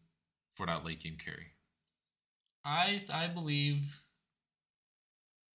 [0.55, 1.53] for that late game carry?
[2.65, 4.01] I I believe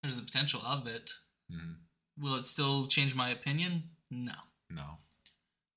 [0.01, 1.11] there's the potential of it.
[1.51, 1.77] Mhm.
[2.17, 3.95] Will it still change my opinion?
[4.09, 4.35] No.
[4.69, 4.99] No.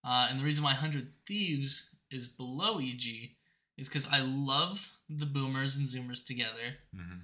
[0.05, 3.36] Uh, and the reason why 100 Thieves is below EG
[3.76, 6.78] is because I love the boomers and zoomers together.
[6.92, 7.20] hmm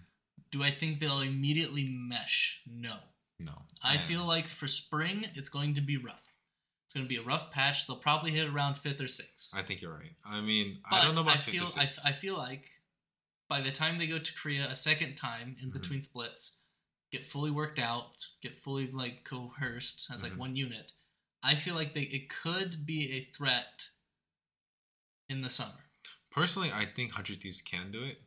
[0.50, 2.62] Do I think they'll immediately mesh?
[2.64, 2.98] No.
[3.38, 3.66] No.
[3.82, 6.27] I And- feel like for spring, it's going to be rough.
[6.88, 7.86] It's going to be a rough patch.
[7.86, 9.54] They'll probably hit around fifth or sixth.
[9.54, 10.14] I think you're right.
[10.24, 12.06] I mean, But I don't know about I fifth or feel I, sixth.
[12.06, 12.66] I feel like
[13.46, 15.74] by the time they go to Korea a second time in Mhm.
[15.74, 16.62] between splits,
[17.12, 20.36] get fully worked out, get fully like coerced as like Mhm.
[20.38, 20.94] one unit,
[21.42, 23.90] I feel like they it could be a threat
[25.28, 25.90] in the summer.
[26.30, 28.22] Personally, I think Hundred Thieves can do it,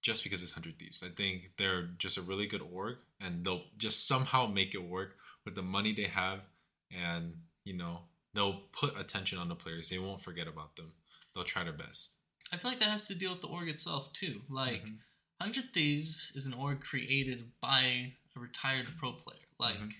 [0.00, 1.02] just because it's Hundred Thieves.
[1.02, 5.18] I think they're just a really good org, and they'll just somehow make it work
[5.44, 6.44] with the money they have,
[6.92, 8.00] and you know
[8.32, 9.88] they'll put attention on the players.
[9.90, 10.92] They won't forget about them.
[11.34, 12.16] They'll try their best.
[12.52, 14.42] I feel like that has to deal with the org itself too.
[14.48, 14.98] Like Mhm.
[15.40, 19.46] Hundred Thieves is an org created by a retired pro player.
[19.58, 19.92] Like Mhm.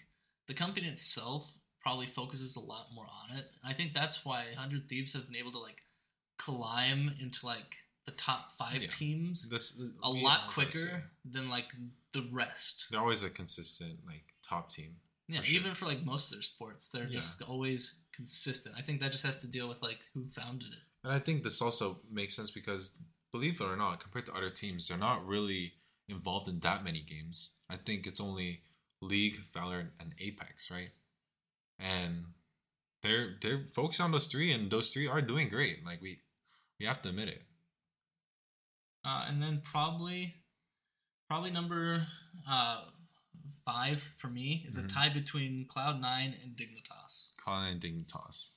[0.46, 3.50] the company itself probably focuses a lot more on it.
[3.62, 5.82] I think that's why Hundred Thieves have been able to like
[6.38, 8.88] climb into like the top five Yeah.
[8.90, 11.72] teams This a lot quicker than like
[12.12, 12.86] the rest.
[12.90, 15.00] They're always a consistent like top team.
[15.28, 15.60] Yeah, sure.
[15.60, 17.10] even for like most of their sports, they're Yeah.
[17.20, 18.76] just always consistent.
[18.78, 20.78] I think that just has to deal with like who founded it.
[21.04, 22.96] And I think this also makes sense because,
[23.32, 25.74] believe it or not, compared to other teams, they're not really
[26.08, 27.54] involved in that many games.
[27.68, 28.62] I think it's only
[29.02, 30.90] League, Valorant, and Apex, right?
[31.78, 32.26] And
[33.02, 35.84] they're they're focused on those three, and those three are doing great.
[35.84, 36.20] Like we
[36.80, 37.42] we have to admit it.
[39.04, 40.34] Uh, and then probably,
[41.28, 42.06] probably number
[42.48, 42.84] uh,
[43.66, 44.84] five for me is Mhm.
[44.86, 47.36] a tie between Cloud Nine and Dignitas.
[47.36, 48.50] Cloud and Dignitas.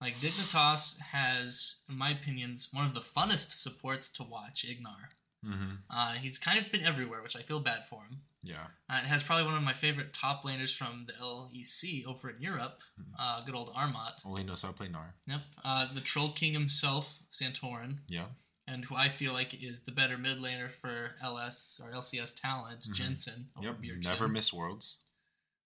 [0.00, 4.64] Like Dignitas has, in my opinions, one of the funnest supports to watch.
[4.64, 5.10] Ignar.
[5.44, 5.74] Mm-hmm.
[5.88, 8.22] Uh, he's kind of been everywhere, which I feel bad for him.
[8.42, 8.66] Yeah.
[8.90, 12.42] Uh, it has probably one of my favorite top laners from the LEC over in
[12.42, 12.82] Europe.
[13.00, 13.14] Mhm.
[13.18, 14.20] Uh, good old Armut.
[14.26, 15.14] Only knows how to play Gnar.
[15.26, 15.42] Yep.
[15.64, 18.00] Uh, the Troll King himself, Santorin.
[18.08, 18.26] Yeah.
[18.70, 22.80] And who I feel like is the better mid laner for LS or LCS talent,
[22.82, 22.94] Mhm.
[22.94, 23.50] Jensen.
[23.60, 23.80] Yep.
[23.80, 24.04] Bjergsen.
[24.04, 25.04] Never miss worlds.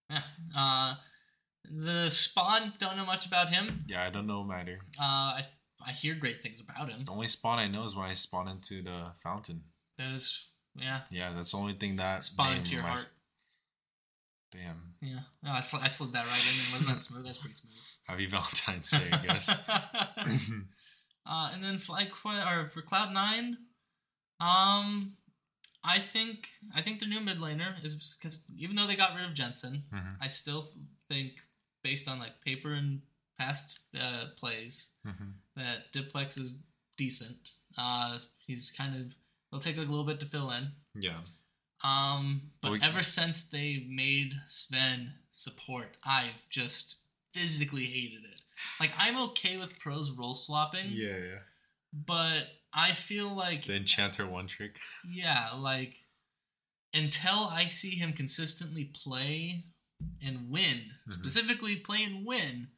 [0.09, 0.23] Yeah.
[0.55, 0.95] Uh,
[1.69, 3.81] the Spawn, don't know much about him.
[3.87, 4.77] Yeah, I don't know matter.
[4.99, 5.03] Uh,
[5.41, 5.47] I,
[5.85, 7.03] I hear great things about him.
[7.05, 9.63] The only spawn I know is when I spawn into the fountain.
[9.97, 13.11] There's, yeah, Yeah, that's the only thing that Spawn into your reminds- heart.
[14.51, 14.93] Damn.
[15.01, 15.19] Yeah.
[15.43, 16.67] No, I, sl- I slid that right in.
[16.67, 17.25] It wasn't that smooth.
[17.25, 17.83] That's pretty smooth.
[18.07, 19.49] Happy Valentine's Day, I guess.
[21.25, 23.57] uh, and then Fly Qu- or for Cloud Nine,
[24.39, 25.17] um,
[25.83, 29.25] I think I think their new mid laner is because even though they got rid
[29.25, 30.17] of Jensen, Mhm.
[30.19, 30.71] I still
[31.07, 31.41] think
[31.83, 33.01] based on like paper and
[33.37, 35.33] past uh, plays Mhm.
[35.55, 36.63] that Diplex is
[36.97, 37.57] decent.
[37.77, 39.15] Uh, he's kind of
[39.51, 40.71] he'll take like a little bit to fill in.
[40.95, 41.19] Yeah.
[41.83, 46.97] Um, but But we- ever since they made Zven support, I've just
[47.33, 48.41] physically hated it.
[48.79, 51.39] Like I'm okay with pros role swapping, Yeah, yeah.
[51.93, 54.79] but I feel like The enchanter one trick.
[55.07, 55.97] yeah, like
[56.93, 59.65] until I see him consistently play
[60.21, 61.13] and win, Mhm.
[61.13, 62.71] specifically play and win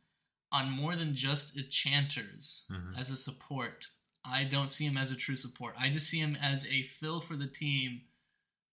[0.51, 2.97] on more than just enchanters Mhm.
[2.97, 3.87] as a support,
[4.23, 5.75] I don't see him as a true support.
[5.77, 8.07] I just see him as a fill for the team.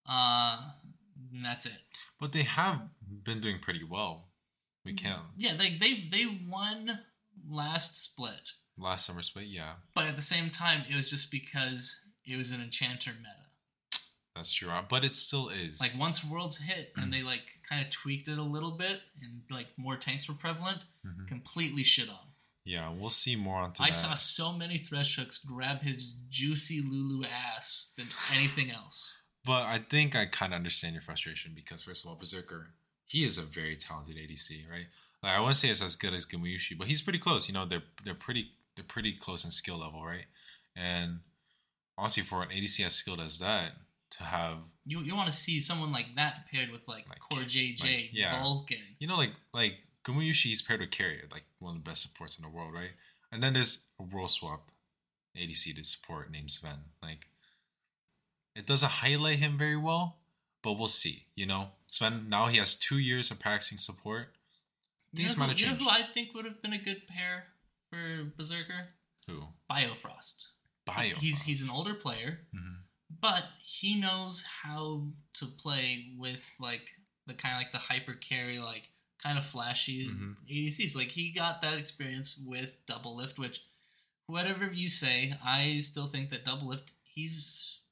[0.06, 0.72] Uh,
[1.32, 1.86] and that's it.
[2.18, 4.33] But they have been doing pretty well.
[4.84, 5.22] We can't.
[5.36, 7.00] Yeah, they they they won
[7.48, 12.06] last split, Last summer split, yeah, but at the same time, it was just because
[12.26, 13.48] it was an enchanter meta.
[14.34, 14.70] that's true.
[14.70, 15.80] Uh, But it still is.
[15.80, 19.42] Like once worlds hit and they like kind of tweaked it a little bit and
[19.50, 21.28] like more tanks were prevalent, Mhm.
[21.28, 22.32] completely shit on.
[22.64, 23.92] yeah, we'll see more onto I that.
[23.94, 29.20] saw so many thresh hooks grab his juicy Lulu ass than anything else.
[29.44, 32.74] But I think I kind of understand your frustration because first of all, Berserker,
[33.06, 34.86] he is a very talented ADC, right?
[35.22, 37.48] Like I wouldn't say it's as good as Gumayusi, but he's pretty close.
[37.48, 40.26] You know, they're they're pretty they're pretty close in skill level, right?
[40.76, 41.20] And
[41.96, 43.72] honestly, for an ADC as skilled as that
[44.10, 47.38] to have You you want to see someone like that paired with like, Like, Core
[47.40, 48.42] JJ, like, yeah.
[48.42, 48.78] Vulcan.
[48.98, 49.74] you know like like
[50.04, 52.90] Gumayusi is paired with Keria, like one of the best supports in the world, right?
[53.32, 54.72] And then there's a world swapped
[55.36, 56.78] ADC to support named Zven.
[57.02, 57.26] Like
[58.54, 60.18] it doesn't highlight him very well,
[60.64, 61.26] but we'll see.
[61.36, 64.28] You know, Zven now he has two years of practicing support.
[65.12, 67.46] You know, might have you know who I think would have been a good pair
[67.90, 68.88] for Berserker?
[69.28, 69.44] Who?
[69.70, 70.48] Biofrost.
[70.84, 71.14] Bio.
[71.20, 72.78] He's he's an older player, Mhm.
[73.20, 76.90] but he knows how to play with like
[77.26, 78.90] the kind of like the hyper carry, like
[79.22, 80.36] kind of flashy Mhm.
[80.50, 80.94] ADCs.
[80.96, 83.60] Like he got that experience with Doublelift, which
[84.26, 87.82] whatever you say, I still think that Doublelift he's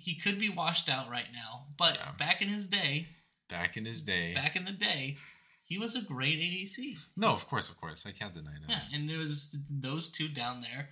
[0.00, 2.12] he could be washed out right now, but Yeah.
[2.12, 3.08] back in his day,
[3.48, 4.32] back in his day.
[4.34, 5.18] back in the day,
[5.62, 6.96] he was a great ADC.
[7.16, 8.68] no, of course, of course, I can't deny that.
[8.70, 10.90] Yeah, and it was those two down there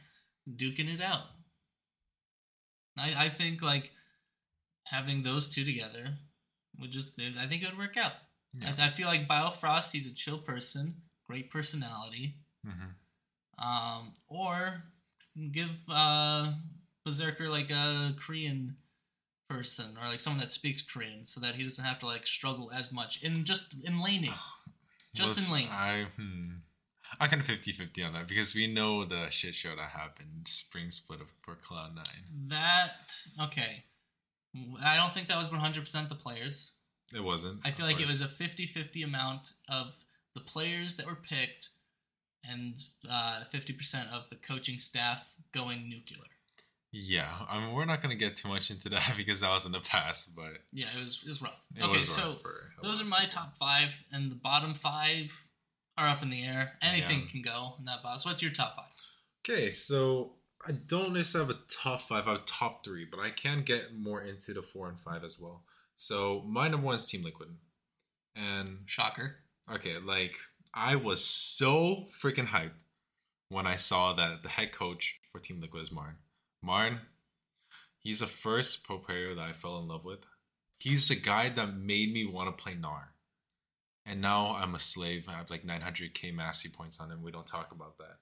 [0.48, 1.26] duking it out.
[2.98, 3.92] I I think like
[4.84, 6.18] having those two together
[6.78, 8.14] would just I think it would work out.
[8.54, 8.74] Yeah.
[8.78, 12.36] I, I feel like Biofrost, he's a chill person, great personality.
[12.66, 12.94] Mhm.
[13.58, 14.84] Um, or
[15.52, 16.52] give uh
[17.04, 18.76] Berserker like a Korean
[19.48, 22.70] person or like someone that speaks Korean so that he doesn't have to like struggle
[22.74, 24.34] as much in just in laning.
[25.14, 25.70] Just in laning.
[25.70, 26.50] I hmm.
[27.18, 30.90] I kind of 50-50 on that because we know the shit show that happened spring
[30.90, 32.48] split of for Cloud Nine.
[32.48, 33.84] That okay.
[34.82, 36.78] I don't think that was 100% the players.
[37.14, 37.60] It wasn't.
[37.64, 39.94] I feel like it was a 50-50 amount of
[40.34, 41.70] the players that were picked
[42.48, 42.76] and
[43.10, 46.28] uh, 50% of the coaching staff going nuclear.
[46.90, 49.72] Yeah, I mean, we're not gonna get too much into that because that was in
[49.72, 51.64] the past, but Yeah, it was it was rough.
[51.76, 55.46] it okay, was so for those are my top 5 and the bottom 5
[55.98, 56.78] are up in the air.
[56.80, 57.26] Anything Yeah.
[57.26, 58.24] can go in that box.
[58.24, 58.84] What's your top 5?
[59.46, 60.34] Okay, so
[60.66, 62.26] I don't necessarily have a top five.
[62.26, 65.24] I have a top three, but I can get more into the four and five
[65.24, 65.64] as well.
[65.96, 67.48] So my number one is Team Liquid,
[68.36, 69.36] and Shocker.
[69.72, 70.36] okay, like
[70.74, 72.72] I was so freaking hyped
[73.48, 76.16] when I saw that the head coach for Team Liquid is Marn.
[76.62, 77.00] Marn,
[77.98, 80.20] he's the first pro player that I fell in love with.
[80.78, 83.08] He's the guy that made me want to play Gnar.
[84.06, 85.26] And now I'm a slave.
[85.28, 87.22] I have like 900k mastery points on him.
[87.22, 88.18] We don't talk about that.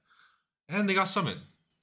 [0.69, 1.39] And they got Summit.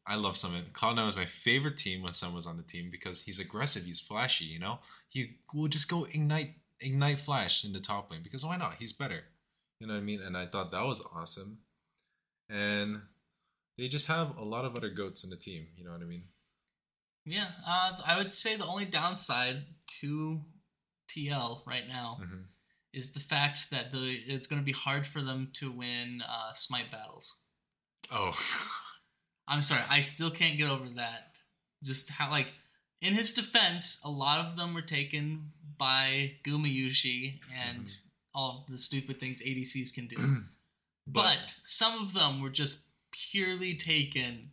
[0.06, 0.74] I love Summit.
[0.74, 3.84] Cloud9 was my favorite team when Summit was on the team because he's aggressive.
[3.84, 4.80] He's flashy, you know?
[5.08, 8.76] He will just go ignite ignite flash in the top lane because why not?
[8.78, 9.22] He's better.
[9.80, 10.22] You know what I mean?
[10.22, 11.60] And I thought that was awesome.
[12.49, 13.01] And
[13.78, 15.68] they just have a lot of other goats in the team.
[15.78, 16.24] You know what I mean?
[17.26, 19.63] Yeah, uh, I would say the only downside
[20.01, 20.41] to
[21.07, 22.47] TL right now Mhm.
[22.91, 26.53] is the fact that the it's going to be hard for them to win uh,
[26.53, 27.45] Smite battles.
[28.11, 28.32] Oh,
[29.47, 31.38] I'm sorry, I still can't get over that.
[31.84, 32.53] Just how like
[33.01, 38.01] in his defense, a lot of them were taken by Gumayusi and Mhm.
[38.34, 40.17] all the stupid things ADCs can do.
[41.07, 44.51] but, some of them were just purely taken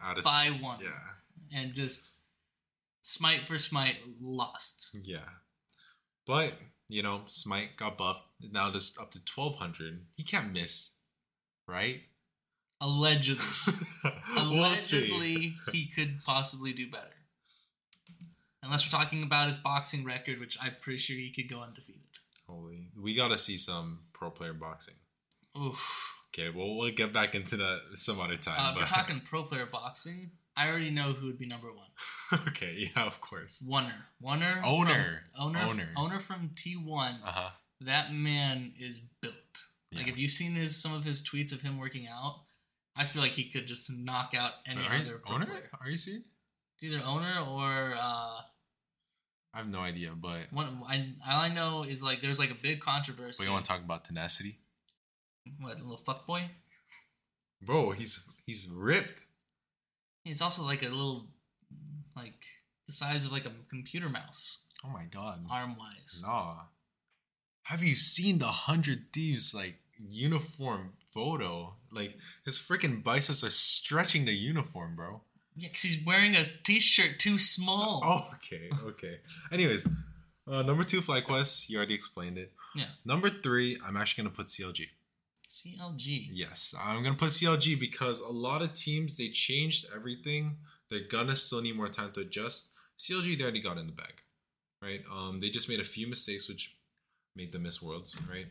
[0.00, 1.14] of by one yeah,
[1.54, 2.14] and just
[3.00, 4.96] smite for smite lost.
[5.04, 5.28] yeah.
[6.26, 6.54] But
[6.88, 8.24] you know, Smite got buffed.
[8.40, 10.06] Now just up to twelve hundred.
[10.16, 10.92] He can't miss,
[11.66, 12.00] right?
[12.80, 13.44] Allegedly.
[14.36, 14.54] We'll.
[14.60, 17.14] Allegedly, he could possibly do better.
[18.62, 22.02] Unless we're talking about his boxing record, which I'm pretty sure he could go undefeated.
[22.46, 24.94] Holy, we gotta see some pro player boxing.
[25.58, 26.14] Oof.
[26.32, 28.56] Okay, well we'll get back into that some other time.
[28.58, 32.40] Uh, if we're talking pro player boxing, I already know who would be number one.
[32.48, 33.64] okay, yeah, of course.
[33.66, 33.94] Wonner.
[34.22, 34.60] Wonner.
[34.64, 35.22] Owner.
[35.36, 35.60] From, owner.
[35.60, 35.88] Owner.
[35.96, 37.22] Owner from T1.
[37.24, 37.50] Uh huh.
[37.82, 39.34] That man is built.
[39.92, 40.00] Yeah.
[40.00, 42.40] Like, if you've seen his some of his tweets of him working out,
[42.96, 45.46] I feel like he could just knock out any Are other owner?
[45.46, 45.70] player.
[45.80, 46.24] Are you serious?
[46.74, 48.40] It's either owner or uh,
[49.54, 50.82] I have no idea, but one.
[50.86, 53.44] I, all I know is like there's like a big controversy.
[53.46, 54.58] we want to talk about tenacity,
[55.60, 56.50] what a little fuck boy.
[57.62, 57.92] bro.
[57.92, 59.22] He's he's ripped.
[60.24, 61.26] He's also like a little,
[62.16, 62.44] like
[62.86, 65.44] the size of like a computer mouse, Oh my god.
[65.50, 66.22] arm wise.
[66.24, 66.56] Nah.
[67.64, 69.76] Have you seen the hundred thieves like
[70.10, 71.74] uniform photo?
[71.92, 75.20] Like his freaking biceps are stretching the uniform, bro.
[75.56, 78.00] Yeah, because he's wearing a t-shirt too small.
[78.04, 79.18] Oh, okay, okay.
[79.52, 79.86] Anyways,
[80.46, 81.68] uh, number two, FlyQuest.
[81.68, 82.52] You already explained it.
[82.76, 82.86] Yeah.
[83.04, 84.86] Number three, I'm actually gonna put CLG.
[85.48, 86.28] CLG.
[86.32, 90.56] Yes, I'm gonna put CLG because a lot of teams they changed everything.
[90.90, 92.72] They're gonna still need more time to adjust.
[92.98, 94.22] CLG they already got in the bag,
[94.82, 95.00] right?
[95.10, 96.76] Um, they just made a few mistakes which
[97.34, 98.46] made them miss worlds, right?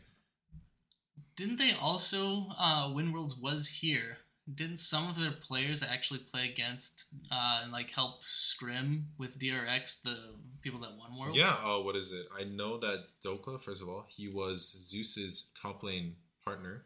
[1.36, 4.18] Didn't they also uh, Win Worlds was here
[4.52, 10.02] didn't some of their players actually play against uh, and like help scrim with DRX
[10.02, 10.16] the
[10.62, 11.36] people that won Worlds?
[11.36, 11.54] Yeah.
[11.62, 12.26] Oh, what is it?
[12.36, 13.58] I know that Doka.
[13.58, 16.84] First of all, he was Zeus's top lane partner.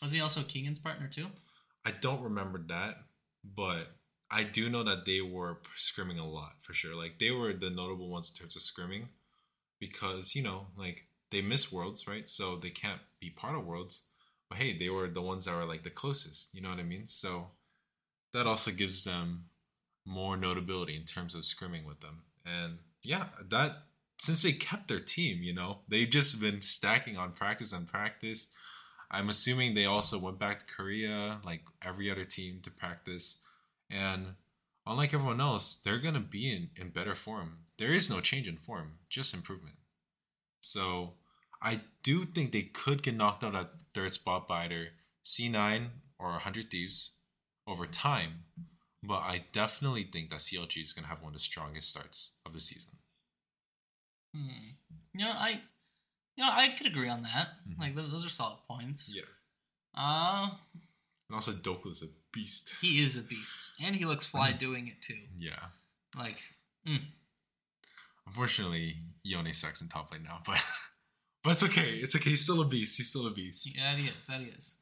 [0.00, 1.26] Was he also Keegan's partner too?
[1.84, 2.98] I don't remember that,
[3.44, 3.88] but
[4.30, 6.94] I do know that they were scrimming a lot for sure.
[6.94, 9.06] Like they were the notable ones in terms of scrimming,
[9.80, 12.28] because you know, like they miss worlds, right?
[12.28, 14.02] So they can't be part of worlds.
[14.48, 16.54] But hey, they were the ones that were like the closest.
[16.54, 17.06] You know what I mean?
[17.06, 17.48] So
[18.32, 19.44] that also gives them
[20.06, 22.22] more notability in terms of scrimming with them.
[22.46, 23.82] And yeah, that
[24.18, 28.48] since they kept their team, you know, they've just been stacking on practice and practice.
[29.10, 33.40] I'm assuming they also went back to Korea, like every other team, to practice.
[33.90, 34.34] And
[34.86, 37.58] unlike everyone else, they're gonna be in, in better form.
[37.78, 39.76] There is no change in form, just improvement.
[40.60, 41.14] So
[41.62, 44.88] I do think they could get knocked out at third spot by either
[45.24, 45.88] C9
[46.18, 47.16] or 100 Thieves
[47.66, 48.44] over time.
[49.02, 52.36] But I definitely think that CLG is going to have one of the strongest starts
[52.44, 52.92] of the season.
[54.34, 54.74] Hmm.
[55.14, 55.60] Know, I,
[56.38, 57.48] you know, I could agree on that.
[57.68, 57.78] Mhm.
[57.80, 59.12] Like those are solid points.
[59.16, 59.28] Yeah.
[60.00, 60.50] Uh
[61.28, 62.76] And also, Doku's a beast.
[62.80, 64.58] he is a beast, and he looks fly Mhm.
[64.58, 65.20] doing it too.
[65.38, 65.64] Yeah.
[66.16, 66.40] Like,
[68.26, 70.62] Unfortunately, Yone sucks in top lane now, but
[71.42, 71.98] but it's okay.
[71.98, 72.30] It's okay.
[72.30, 72.96] He's still a beast.
[72.96, 73.66] He's still a beast.
[73.74, 74.26] yeah, he is.
[74.26, 74.80] That he is.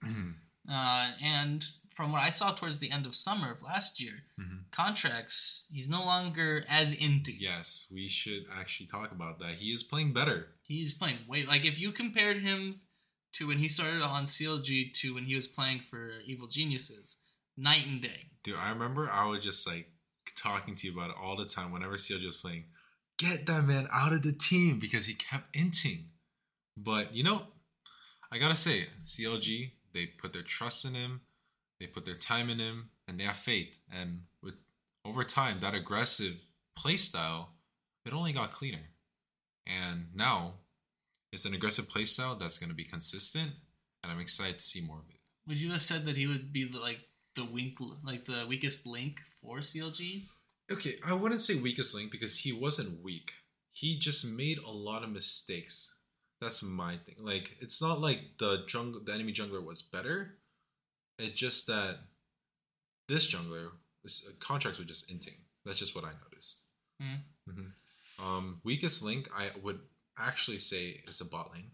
[0.68, 1.62] Uh, and
[1.94, 4.64] from what I saw towards the end of summer of last year, Mhm.
[4.70, 7.32] Contractz he's no longer as into.
[7.32, 9.56] Yes, we should actually talk about that.
[9.56, 10.56] He is playing better.
[10.62, 12.80] He's playing way like if you compared him
[13.34, 17.22] to when he started on CLG to when he was playing for Evil Geniuses,
[17.56, 18.30] night and day.
[18.42, 19.92] Dude, I remember I was just like
[20.34, 22.64] talking to you about it all the time whenever CLG was playing.
[23.18, 26.08] Get that man out of the team because he kept inting.
[26.76, 27.46] But you know,
[28.32, 31.22] I gotta say, CLG, they put their trust in him,
[31.80, 33.78] they put their time in him, and they have faith.
[33.90, 34.56] And with
[35.04, 36.34] over time, that aggressive
[36.76, 37.54] play style,
[38.04, 38.90] it only got cleaner.
[39.66, 40.54] And now
[41.32, 43.52] it's an aggressive play style that's gonna be consistent,
[44.02, 45.18] and I'm excited to see more of it.
[45.48, 47.00] Would you have said that he would be the, like
[47.34, 50.26] the wink, like the weakest link for CLG?
[50.70, 53.32] Okay, I wouldn't say weakest link because he wasn't weak.
[53.72, 55.95] He just made a lot of mistakes.
[56.40, 57.16] That's my thing.
[57.18, 60.38] Like it's not like the jungle the enemy jungler was better.
[61.18, 61.98] It's just that
[63.08, 63.70] this jungler
[64.02, 65.38] this, uh, Contractz were just inting.
[65.64, 66.60] That's just what I noticed.
[67.00, 67.14] Hmm.
[67.50, 67.72] Mhm.
[68.18, 69.80] Um, weakest link I would
[70.18, 71.70] actually say is a bot lane.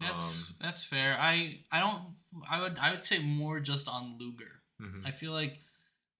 [0.00, 1.16] That's Um, that's fair.
[1.18, 2.16] I I don't.
[2.48, 4.62] I would I would say more just on Luger.
[4.80, 5.06] Mhm.
[5.06, 5.60] I feel like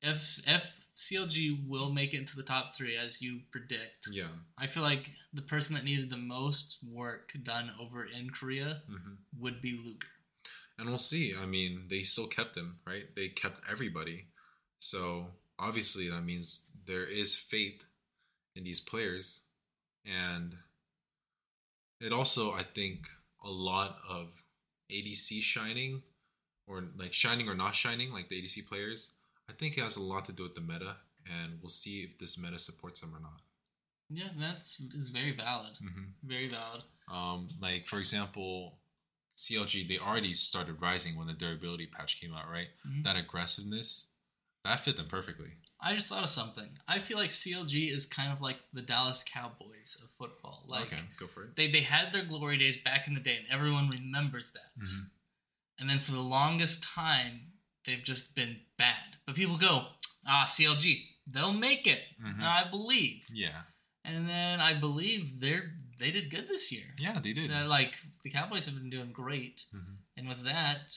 [0.02, 4.28] if if CLG will make it into the top three as you predict, Yeah.
[4.58, 9.14] I feel like the person that needed the most work done over in Korea hmm
[9.38, 10.08] would be Luger.
[10.78, 11.34] And we'll see.
[11.40, 13.04] I mean, they still kept him, right?
[13.16, 14.26] They kept everybody.
[14.80, 15.28] So
[15.58, 17.84] obviously that means there is faith
[18.56, 19.42] in these players.
[20.04, 20.56] And
[22.00, 23.06] it also, I think,
[23.44, 24.44] a lot of
[24.90, 26.02] ADC shining
[26.66, 29.14] or like shining or not shining, like the ADC players,
[29.48, 30.96] I think it has a lot to do with the meta.
[31.24, 33.40] And we'll see if this meta supports them or not.
[34.10, 35.74] Yeah, that's is very valid.
[35.74, 36.04] Mm-hmm.
[36.24, 36.82] Very valid.
[37.10, 38.80] Um, like for example,
[39.38, 42.68] CLG they already started rising when the durability patch came out, right?
[42.86, 43.04] Mhm.
[43.04, 44.08] That aggressiveness
[44.64, 45.52] that fit them perfectly.
[45.80, 46.78] I just thought of something.
[46.86, 50.64] I feel like CLG is kind of like the Dallas Cowboys of football.
[50.68, 51.56] Like okay, go for it.
[51.56, 54.80] they, they had their glory days back in the day and everyone remembers that.
[54.84, 55.10] Mhm.
[55.78, 57.51] And then for the longest time,
[57.84, 59.16] they've just been bad.
[59.26, 59.86] But people go,
[60.26, 62.02] ah, CLG, they'll make it.
[62.20, 62.42] Mhm.
[62.42, 63.26] I believe.
[63.32, 63.62] Yeah,
[64.04, 66.94] And then I believe they're they did good this year.
[66.98, 67.50] yeah, they did.
[67.50, 69.66] That, like the Cowboys have been doing great.
[69.72, 69.96] Mhm.
[70.16, 70.90] And with that,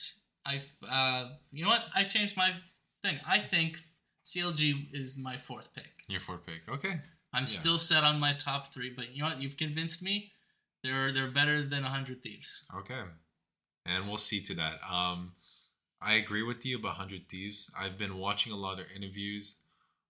[0.44, 1.86] I uh, you know what?
[1.94, 2.54] I changed my
[3.02, 3.20] thing.
[3.26, 3.78] I think
[4.24, 5.92] CLG is my fourth pick.
[6.08, 6.68] Your fourth pick.
[6.68, 7.00] Okay.
[7.32, 7.58] I'm Yeah.
[7.60, 9.40] still set on my top three, but you know what?
[9.42, 10.32] You've convinced me.
[10.82, 12.66] They're they're better than hundred thieves.
[12.74, 13.02] Okay.
[13.84, 14.82] And we'll see to that.
[14.90, 15.36] Um,
[16.00, 17.70] I agree with you about Hundred Thieves.
[17.78, 19.56] I've been watching a lot of their interviews.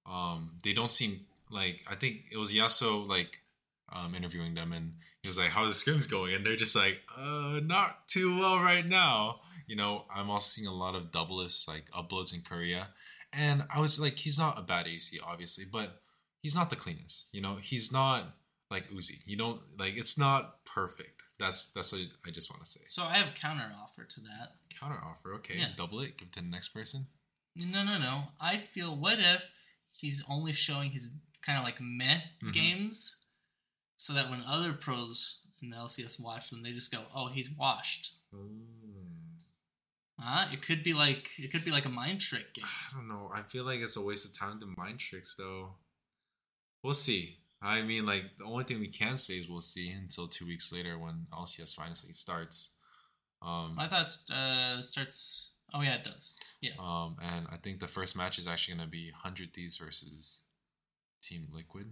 [0.04, 1.20] Um, they don't seem
[1.50, 3.40] like I think it was Yasso like
[3.92, 7.00] um, interviewing them, and he was like, "How's the scrims going?" And they're just like,
[7.16, 11.66] "Uh, not too well right now." You know, I'm also seeing a lot of Doublelift's
[11.66, 12.88] like uploads in Korea,
[13.32, 16.00] and I was like, he's not a bad AC, obviously, but
[16.40, 17.28] he's not the cleanest.
[17.32, 18.24] You know, he's not
[18.70, 19.18] like Uzi.
[19.26, 21.15] You don't like it's not perfect.
[21.38, 22.80] That's that's what I just want to say.
[22.86, 24.54] So I have a counter offer to that.
[24.80, 25.56] Counter offer, okay.
[25.58, 25.68] Yeah.
[25.76, 27.06] Double it, give it to the next person.
[27.54, 28.24] No, no, no.
[28.40, 32.52] I feel what if he's only showing his kind of like meh Mhm.
[32.52, 33.26] games,
[33.96, 37.50] so that when other pros in the LCS watch them, they just go, "Oh, he's
[37.50, 38.62] washed." Mm.
[40.18, 42.64] Uh, Uh, it could be like it could be like a mind trick game.
[42.64, 43.30] I don't know.
[43.34, 45.76] I feel like it's a waste of time to mind tricks, though.
[46.82, 47.38] We'll see.
[47.66, 50.72] I mean, like the only thing we can say is we'll see until two weeks
[50.72, 52.70] later when LCS finally starts.
[53.42, 55.52] Um, I thought it uh, starts.
[55.74, 56.34] Oh yeah, it does.
[56.60, 56.72] Yeah.
[56.78, 60.44] um, and I think the first match is actually going to be Hundred Thieves versus
[61.22, 61.90] Team Liquid.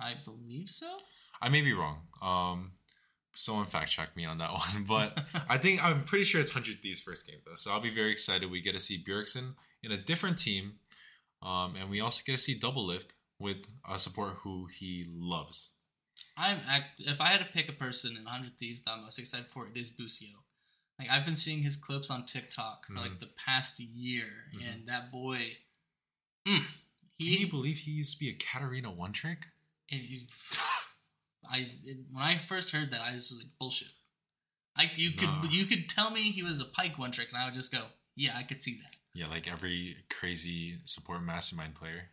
[0.00, 0.88] I believe so.
[1.40, 1.98] I may be wrong.
[2.22, 2.72] Um,
[3.34, 5.18] someone fact check me on that one, but
[5.48, 7.56] I think I'm pretty sure it's Hundred Thieves first game though.
[7.56, 8.50] So I'll be very excited.
[8.50, 10.74] We get to see Bjergsen in a different team,
[11.42, 15.70] um, and we also get to see Doublelift with a support who he loves.
[16.36, 19.18] I'm act- if I had to pick a person in 100 Thieves that I'm most
[19.18, 20.36] excited for, it is Busio.
[20.98, 23.20] Like I've been seeing his clips on TikTok for like Mhm.
[23.20, 24.62] the past year, Mhm.
[24.68, 25.56] and that boy,
[26.46, 26.66] mm,
[27.18, 29.46] Can you he, believe he used to be a Katarina one trick?
[29.88, 30.30] it-
[31.48, 33.92] I it, when I first heard that, I was just like bullshit.
[34.76, 37.46] Like you could you could tell me he was a Pyke one trick, and I
[37.46, 38.94] would just go, yeah, I could see that.
[39.14, 42.10] Yeah, like every crazy support mastermind player.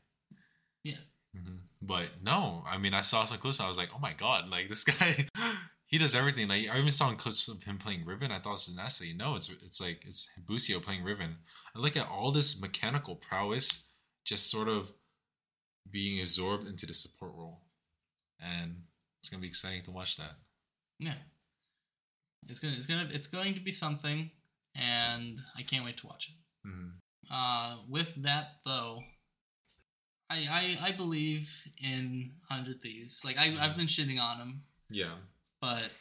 [0.84, 0.98] Yeah.
[1.46, 3.60] Hmm But no, I mean, I saw some clips.
[3.60, 5.28] I was like, oh my god, like this guy,
[5.88, 6.48] he does everything.
[6.48, 8.32] Like I even saw clips of him playing Riven.
[8.32, 9.14] I thought it was nasty.
[9.14, 11.38] No, it's it's like it's Busio playing Riven.
[11.76, 13.90] I look at all this mechanical prowess,
[14.26, 14.92] just sort of
[15.90, 17.62] being absorbed into the support role,
[18.42, 18.84] and
[19.22, 20.38] it's gonna be exciting to watch that.
[21.00, 21.16] Yeah,
[22.48, 24.32] it's gonna it's gonna it's going to be something,
[24.76, 26.36] and I can't wait to watch it.
[26.68, 26.90] hmm
[27.30, 29.04] Uh, with that though,
[30.30, 31.50] I I, I believe
[31.84, 33.24] in Hundred Thieves.
[33.26, 35.16] Like I I've been shitting on him, Yeah,
[35.62, 35.92] but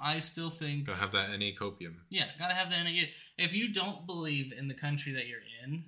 [0.00, 1.94] I still think gotta have that NA copium.
[2.10, 2.86] yeah, gotta have that.
[2.86, 3.10] it.
[3.38, 5.84] If you don't believe in the country that you're in,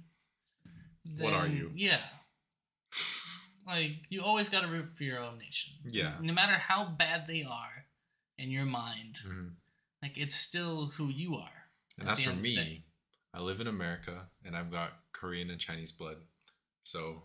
[1.19, 1.71] What are you?
[1.75, 2.01] Yeah.
[3.67, 5.75] Like you always gotta root for your own nation.
[5.85, 6.15] Yeah.
[6.23, 7.85] No matter how bad they are
[8.39, 9.49] in your mind, hmm
[10.01, 11.51] like it's still who you are.
[11.99, 12.85] And at as for end of the me.
[13.35, 16.17] I live in America and I've got Korean and Chinese blood.
[16.85, 17.25] So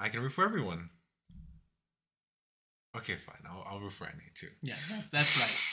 [0.00, 0.90] I can root for everyone.
[2.96, 3.36] Okay, fine.
[3.48, 4.48] I'll, I'll root for NA too.
[4.62, 5.60] Yeah, that's that's right.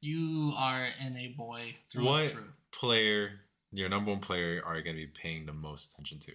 [0.00, 2.22] You are NA boy through What?
[2.22, 2.44] and through.
[2.72, 3.30] Player,
[3.72, 6.32] your number one player, are you going to be paying the most attention to?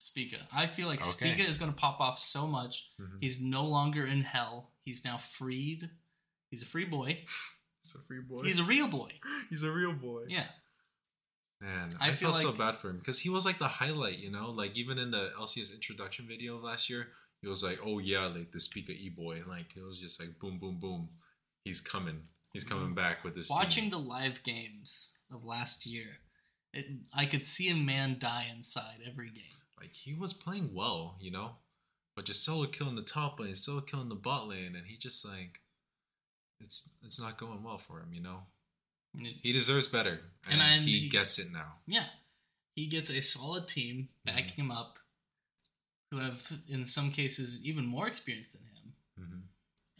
[0.00, 0.38] Spica.
[0.52, 1.08] I feel like Okay.
[1.34, 2.90] Spica is going to pop off so much.
[3.00, 3.18] Mhm.
[3.20, 4.72] He's no longer in hell.
[4.84, 5.88] He's now freed.
[6.50, 7.24] He's a free boy.
[7.84, 8.42] He's a free boy.
[8.42, 9.10] He's a real boy.
[9.50, 10.24] He's a real boy.
[10.26, 10.46] Yeah.
[11.62, 14.18] Man, I I, feel feel so bad for him because he was like the highlight,
[14.18, 14.50] you know?
[14.50, 17.08] Like even in the LCS introduction video of last year,
[17.40, 19.36] he was like, oh yeah, like the Speaker E boy.
[19.36, 21.08] And like it was just like boom, boom, boom.
[21.64, 22.22] He's coming.
[22.52, 22.94] He's coming mm-hmm.
[22.94, 23.46] back with this.
[23.46, 23.56] team.
[23.56, 26.06] Watching the live games of last year,
[26.74, 29.44] it, I could see a man die inside every game.
[29.80, 31.52] like he was playing well, you know,
[32.16, 35.24] but just solo killing the top lane, solo killing the bot lane, and he just
[35.24, 35.60] like
[36.60, 38.40] it's it's not going well for him, you know.
[39.18, 41.74] He deserves better, And and, he he- gets it now.
[41.86, 42.06] yeah,
[42.74, 44.98] he gets a solid team backing him up,
[46.10, 49.40] who have in some cases even more experience than him, hmm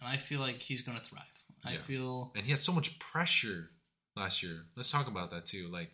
[0.00, 1.22] and I feel like he's going to thrive.
[1.64, 1.82] I Yeah.
[1.82, 3.70] feel And he had so much pressure
[4.16, 4.66] last year.
[4.76, 5.68] Let's talk about that too.
[5.68, 5.92] Like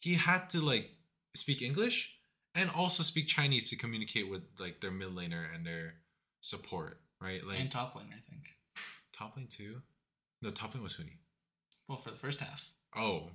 [0.00, 0.90] he had to like
[1.36, 2.14] speak English
[2.54, 5.94] and also speak Chinese to communicate with like their mid laner and their
[6.40, 7.44] support, right?
[7.46, 8.06] Like and top lane.
[8.12, 8.56] I think.
[9.12, 9.82] top lane too.
[10.42, 11.18] No, top lane was Huni.
[11.88, 13.30] Well, for the first half, Oh,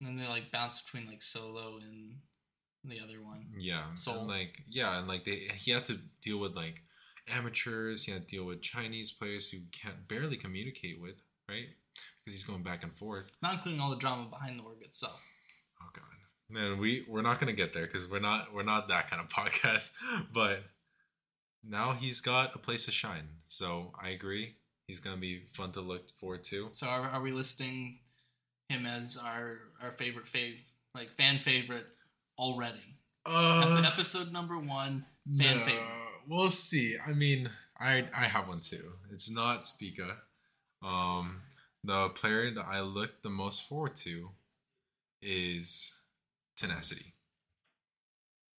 [0.00, 2.16] and then they like bounce between like solo and
[2.84, 3.46] the other one.
[3.58, 6.82] Yeah, So like yeah, and like they he had to deal with like
[7.28, 8.04] amateurs.
[8.04, 11.68] He had to deal with Chinese players who can't barely communicate with, right?
[12.24, 13.30] Because he's going back and forth.
[13.42, 15.22] Not including all the drama behind the org itself.
[15.82, 16.04] Oh god,
[16.50, 19.28] man, we we're not gonna get there because we're not we're not that kind of
[19.30, 19.92] podcast.
[20.32, 20.64] But
[21.62, 23.28] now he's got a place to shine.
[23.46, 24.56] So I agree.
[24.86, 26.68] He's gonna be fun to look forward to.
[26.72, 27.98] So are, are we listing
[28.68, 30.56] him as our our favorite fav
[30.94, 31.86] like fan favorite
[32.38, 32.98] already?
[33.26, 35.06] Uh, Episode number one,
[35.38, 35.88] fan no, favorite.
[36.28, 36.96] We'll see.
[37.06, 38.92] I mean, I I have one too.
[39.10, 40.16] It's not Spica.
[40.82, 41.40] Um,
[41.82, 44.30] the player that I look the most forward to
[45.22, 45.92] is
[46.56, 47.14] Tenacity.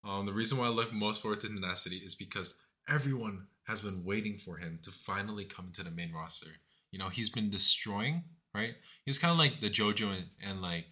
[0.02, 4.04] Um, the reason why I look most forward to Tenacity is because everyone has been
[4.04, 6.50] waiting for him to finally come into the main roster.
[6.90, 8.24] You know, he's been destroying,
[8.54, 8.74] right?
[9.04, 10.86] He's kind of like the JoJo and, and like,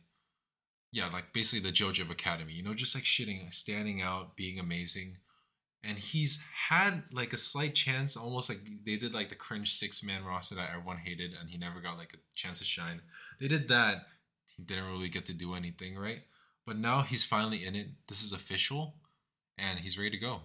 [0.90, 2.52] yeah, like basically the JoJo of Academy.
[2.52, 5.16] You know, just like shitting, standing out, being amazing.
[5.84, 10.02] And he's had like a slight chance, almost like they did like the cringe six
[10.04, 13.00] man roster that everyone hated, and he never got like a chance to shine.
[13.40, 14.06] They did that.
[14.46, 16.20] He didn't really get to do anything, right?
[16.66, 17.88] But now he's finally in it.
[18.06, 18.94] This is official,
[19.58, 20.42] and he's ready to go.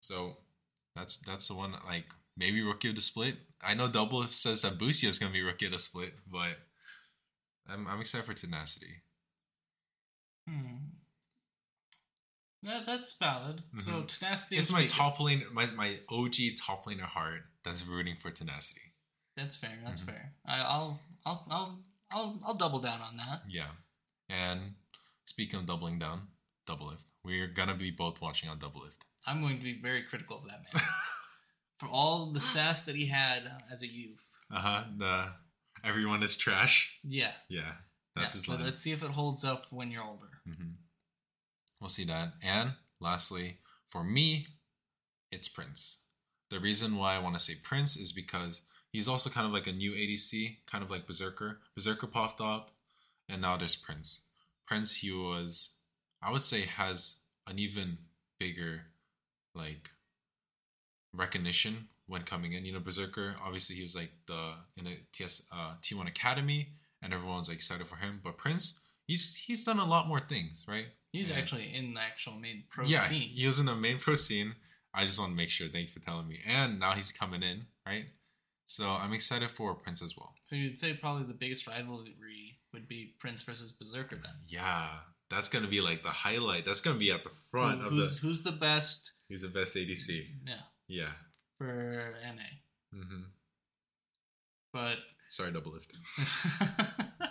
[0.00, 0.38] So
[0.94, 1.74] that's that's the one.
[1.86, 2.06] Like
[2.36, 3.36] maybe rookie of the split.
[3.62, 6.56] I know Double says that Busio is gonna be rookie of the split, but
[7.68, 9.02] I'm I'm excited for Tenacity.
[10.48, 10.76] Hmm.
[12.62, 13.62] Yeah, that's valid.
[13.78, 14.08] So Mhm.
[14.18, 14.56] tenacity.
[14.56, 18.94] It's is my top lane, my my OG top laner heart that's rooting for Tenacity.
[19.36, 19.78] That's fair.
[19.84, 20.06] That's Mhm.
[20.06, 20.34] fair.
[20.44, 23.42] I, I'll, I'll, I'll, I'll, I'll double down on that.
[23.48, 23.70] Yeah.
[24.28, 24.74] And
[25.24, 26.28] speaking of doubling down,
[26.68, 27.06] Doublelift.
[27.24, 28.98] We're gonna be both watching on Doublelift.
[29.26, 30.82] I'm going to be very critical of that man
[31.78, 34.40] for all the sass that he had as a youth.
[34.52, 34.84] Uh huh.
[34.98, 35.28] The
[35.84, 36.98] everyone is trash.
[37.04, 37.72] Yeah, Yeah,
[38.14, 38.38] that's yeah.
[38.38, 38.64] his so line.
[38.64, 40.28] let's see if it holds up when you're older.
[40.46, 40.72] hmm
[41.80, 42.34] We'll see that.
[42.42, 43.58] And lastly,
[43.90, 44.46] for me,
[45.32, 45.98] it's Prince.
[46.50, 48.62] The reason why I want to say Prince is because
[48.92, 51.58] he's also kind of like a new ADC, kind of like Berserker.
[51.74, 52.70] Berserker popped up,
[53.28, 54.20] and now there's Prince.
[54.66, 55.70] Prince, he was,
[56.22, 57.16] I would say, has
[57.48, 57.98] an even
[58.38, 58.82] bigger,
[59.54, 59.90] like,
[61.14, 62.64] recognition when coming in.
[62.64, 66.68] You know, Berserker, obviously, he was like the in a TS uh, T1 Academy,
[67.02, 68.20] and everyone's like excited for him.
[68.22, 70.86] But Prince, he's he's done a lot more things, right?
[71.12, 71.36] He's Yeah.
[71.36, 73.20] actually in the actual main pro yeah, scene.
[73.28, 74.54] he was in the main pro scene.
[74.94, 75.68] I just want to make sure.
[75.68, 76.40] Thank you for telling me.
[76.46, 78.04] And now he's coming in, right?
[78.66, 80.34] So I'm excited for Prince as well.
[80.44, 84.32] So you'd say probably the biggest rivalry would be Prince versus Berserker then.
[84.48, 84.86] Yeah,
[85.28, 86.64] that's gonna be like the highlight.
[86.64, 88.26] That's gonna be at the front Who- of who's the.
[88.26, 89.12] who's the best?
[89.32, 90.26] He's the best ADC.
[90.46, 90.54] Yeah,
[90.88, 91.08] Yeah.
[91.56, 92.42] for NA.
[92.94, 93.22] Mm hmm
[94.74, 94.98] But
[95.30, 95.92] Sorry, Doublelift.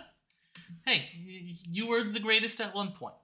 [0.84, 1.08] hey,
[1.70, 3.14] you were the greatest at one point.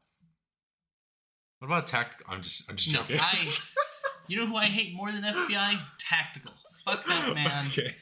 [1.58, 2.26] What about tactical?
[2.32, 2.70] I'm just.
[2.70, 3.18] I'm just No, joking.
[3.20, 3.52] I.
[4.28, 5.78] You know who I hate more than FBI?
[5.98, 6.52] Tactical.
[6.84, 7.94] Fuck that man Okay.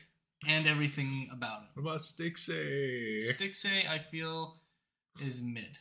[0.48, 1.68] and everything about him.
[1.74, 3.20] What about Stixxay?
[3.32, 4.56] Stixxay, I feel,
[5.22, 5.78] is mid.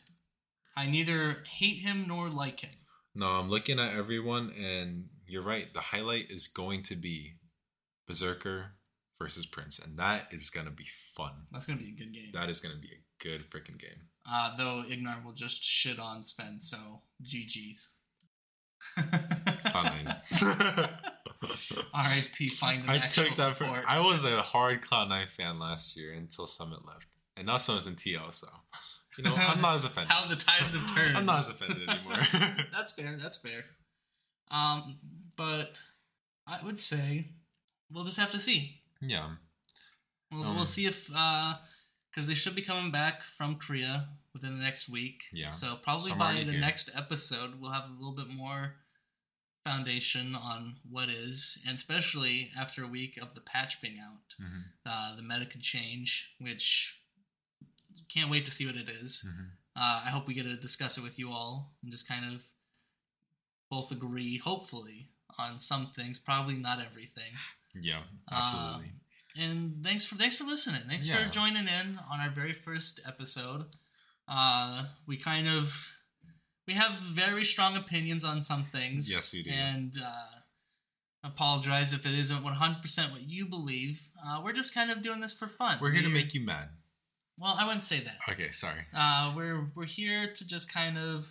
[0.76, 2.70] I neither hate him nor like him.
[3.16, 5.72] No, I'm looking at everyone, and you're right.
[5.72, 7.36] The highlight is going to be
[8.06, 8.72] Berserker
[9.18, 11.32] versus Prince, and that is gonna be fun.
[11.50, 12.30] That's gonna be a good game.
[12.34, 14.08] That is gonna be a good freaking game.
[14.30, 16.76] Uh, though Ignar will just shit on Zven, so
[17.24, 17.94] GG's.
[18.98, 20.16] Cloud9.
[21.94, 22.48] R.I.P.
[22.48, 23.56] Find an I actual took that.
[23.56, 23.82] For.
[23.88, 27.94] I was a hard Cloud9 fan last year until Summit left, and now Summit's in
[27.94, 28.34] TL.
[28.34, 28.48] So,
[29.18, 30.12] you know, I'm not as offended.
[30.12, 31.16] How the tides have turned.
[31.16, 32.18] I'm not as offended anymore.
[32.72, 33.16] that's fair.
[33.20, 33.64] That's fair.
[34.50, 34.96] Um,
[35.36, 35.80] but
[36.46, 37.28] I would say
[37.90, 38.80] we'll just have to see.
[39.00, 39.30] yeah.
[40.32, 41.54] We'll, Um, we'll see if uh,
[42.10, 45.22] because they should be coming back from Korea within the next week.
[45.32, 45.50] Yeah.
[45.50, 46.60] So probably Some by the here.
[46.60, 48.74] next episode, we'll have a little bit more
[49.64, 54.60] foundation on what is, and especially after a week of the patch being out, hmm
[54.88, 57.00] uh, the meta could change, which
[58.12, 59.26] can't wait to see what it is.
[59.26, 59.44] hmm
[59.78, 62.42] Uh, I hope we get to discuss it with you all and just kind of
[63.70, 66.18] both agree, hopefully, on some things.
[66.18, 67.32] Probably not everything.
[67.74, 68.02] Yeah.
[68.30, 68.92] Absolutely.
[69.38, 70.80] And thanks for thanks for listening.
[70.88, 71.16] Thanks Yeah.
[71.26, 73.66] for joining in on our very first episode.
[74.26, 75.92] Uh, we kind of
[76.66, 79.10] we have very strong opinions on some things.
[79.12, 79.50] Yes, we do.
[79.50, 80.40] And uh,
[81.22, 84.08] apologize if it isn't one hundred percent what you believe.
[84.24, 85.78] Uh, we're just kind of doing this for fun.
[85.82, 86.68] We're here to make you mad.
[87.38, 88.16] Well, I wouldn't say that.
[88.30, 88.50] Okay.
[88.50, 88.80] Sorry.
[88.94, 91.26] Uh, we're we're here to just kind of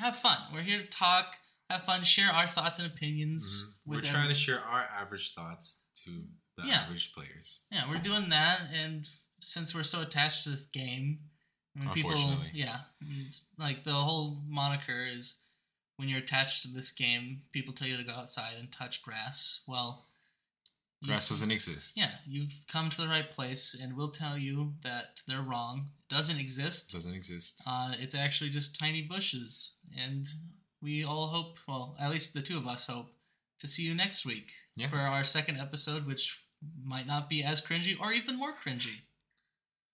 [0.00, 0.38] have fun.
[0.52, 1.36] We're here to talk,
[1.70, 3.64] have fun, share our thoughts and opinions.
[3.64, 3.72] Mhm.
[3.86, 6.24] We're trying to share our average thoughts to
[6.56, 6.82] the Yeah.
[6.82, 7.62] average players.
[7.70, 9.08] Yeah, we're doing that, and
[9.40, 11.30] since we're so attached to this game,
[11.76, 12.50] I mean, people, Unfortunately.
[12.54, 12.80] yeah,
[13.56, 15.42] like the whole moniker is
[15.96, 19.62] when you're attached to this game, people tell you to go outside and touch grass.
[19.66, 20.07] Well,
[21.04, 21.96] Grass doesn't exist.
[21.96, 25.90] Yeah, you've come to the right place, and we'll tell you that they're wrong.
[26.10, 26.92] It doesn't exist.
[26.92, 27.62] doesn't exist.
[27.66, 30.26] Uh, it's actually just tiny bushes, and
[30.82, 33.10] we all hope, well, at least the two of us hope,
[33.60, 34.88] to see you next week Yeah.
[34.88, 36.44] for our second episode, which
[36.82, 39.02] might not be as cringy or even more cringy.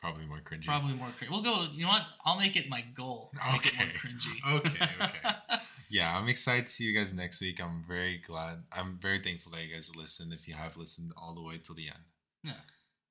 [0.05, 0.67] Probably more cringy.
[0.67, 1.31] Probably more cringy.
[1.31, 1.67] We'll go.
[1.73, 2.03] You know what?
[2.27, 3.99] I'll make it my goal to make it more Okay.
[3.99, 4.57] cringy.
[4.59, 5.59] Okay, okay.
[5.91, 7.59] yeah, I'm excited to see you guys next week.
[7.63, 8.65] I'm very glad.
[8.71, 10.33] I'm very thankful that you guys listened.
[10.35, 12.05] If you have listened all the way till the end.
[12.43, 12.61] yeah.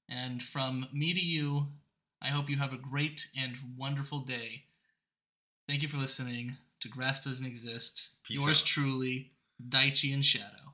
[0.08, 1.68] And from me to you,
[2.22, 4.66] I hope you have a great and wonderful day.
[5.68, 8.10] Thank you for listening to Grass Doesn't Exist.
[8.24, 8.68] Peace Yours out.
[8.68, 9.32] truly,
[9.68, 10.74] Daichi and Shadoww.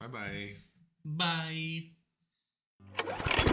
[0.00, 0.56] Bye
[1.04, 1.84] bye.
[2.98, 3.43] Bye.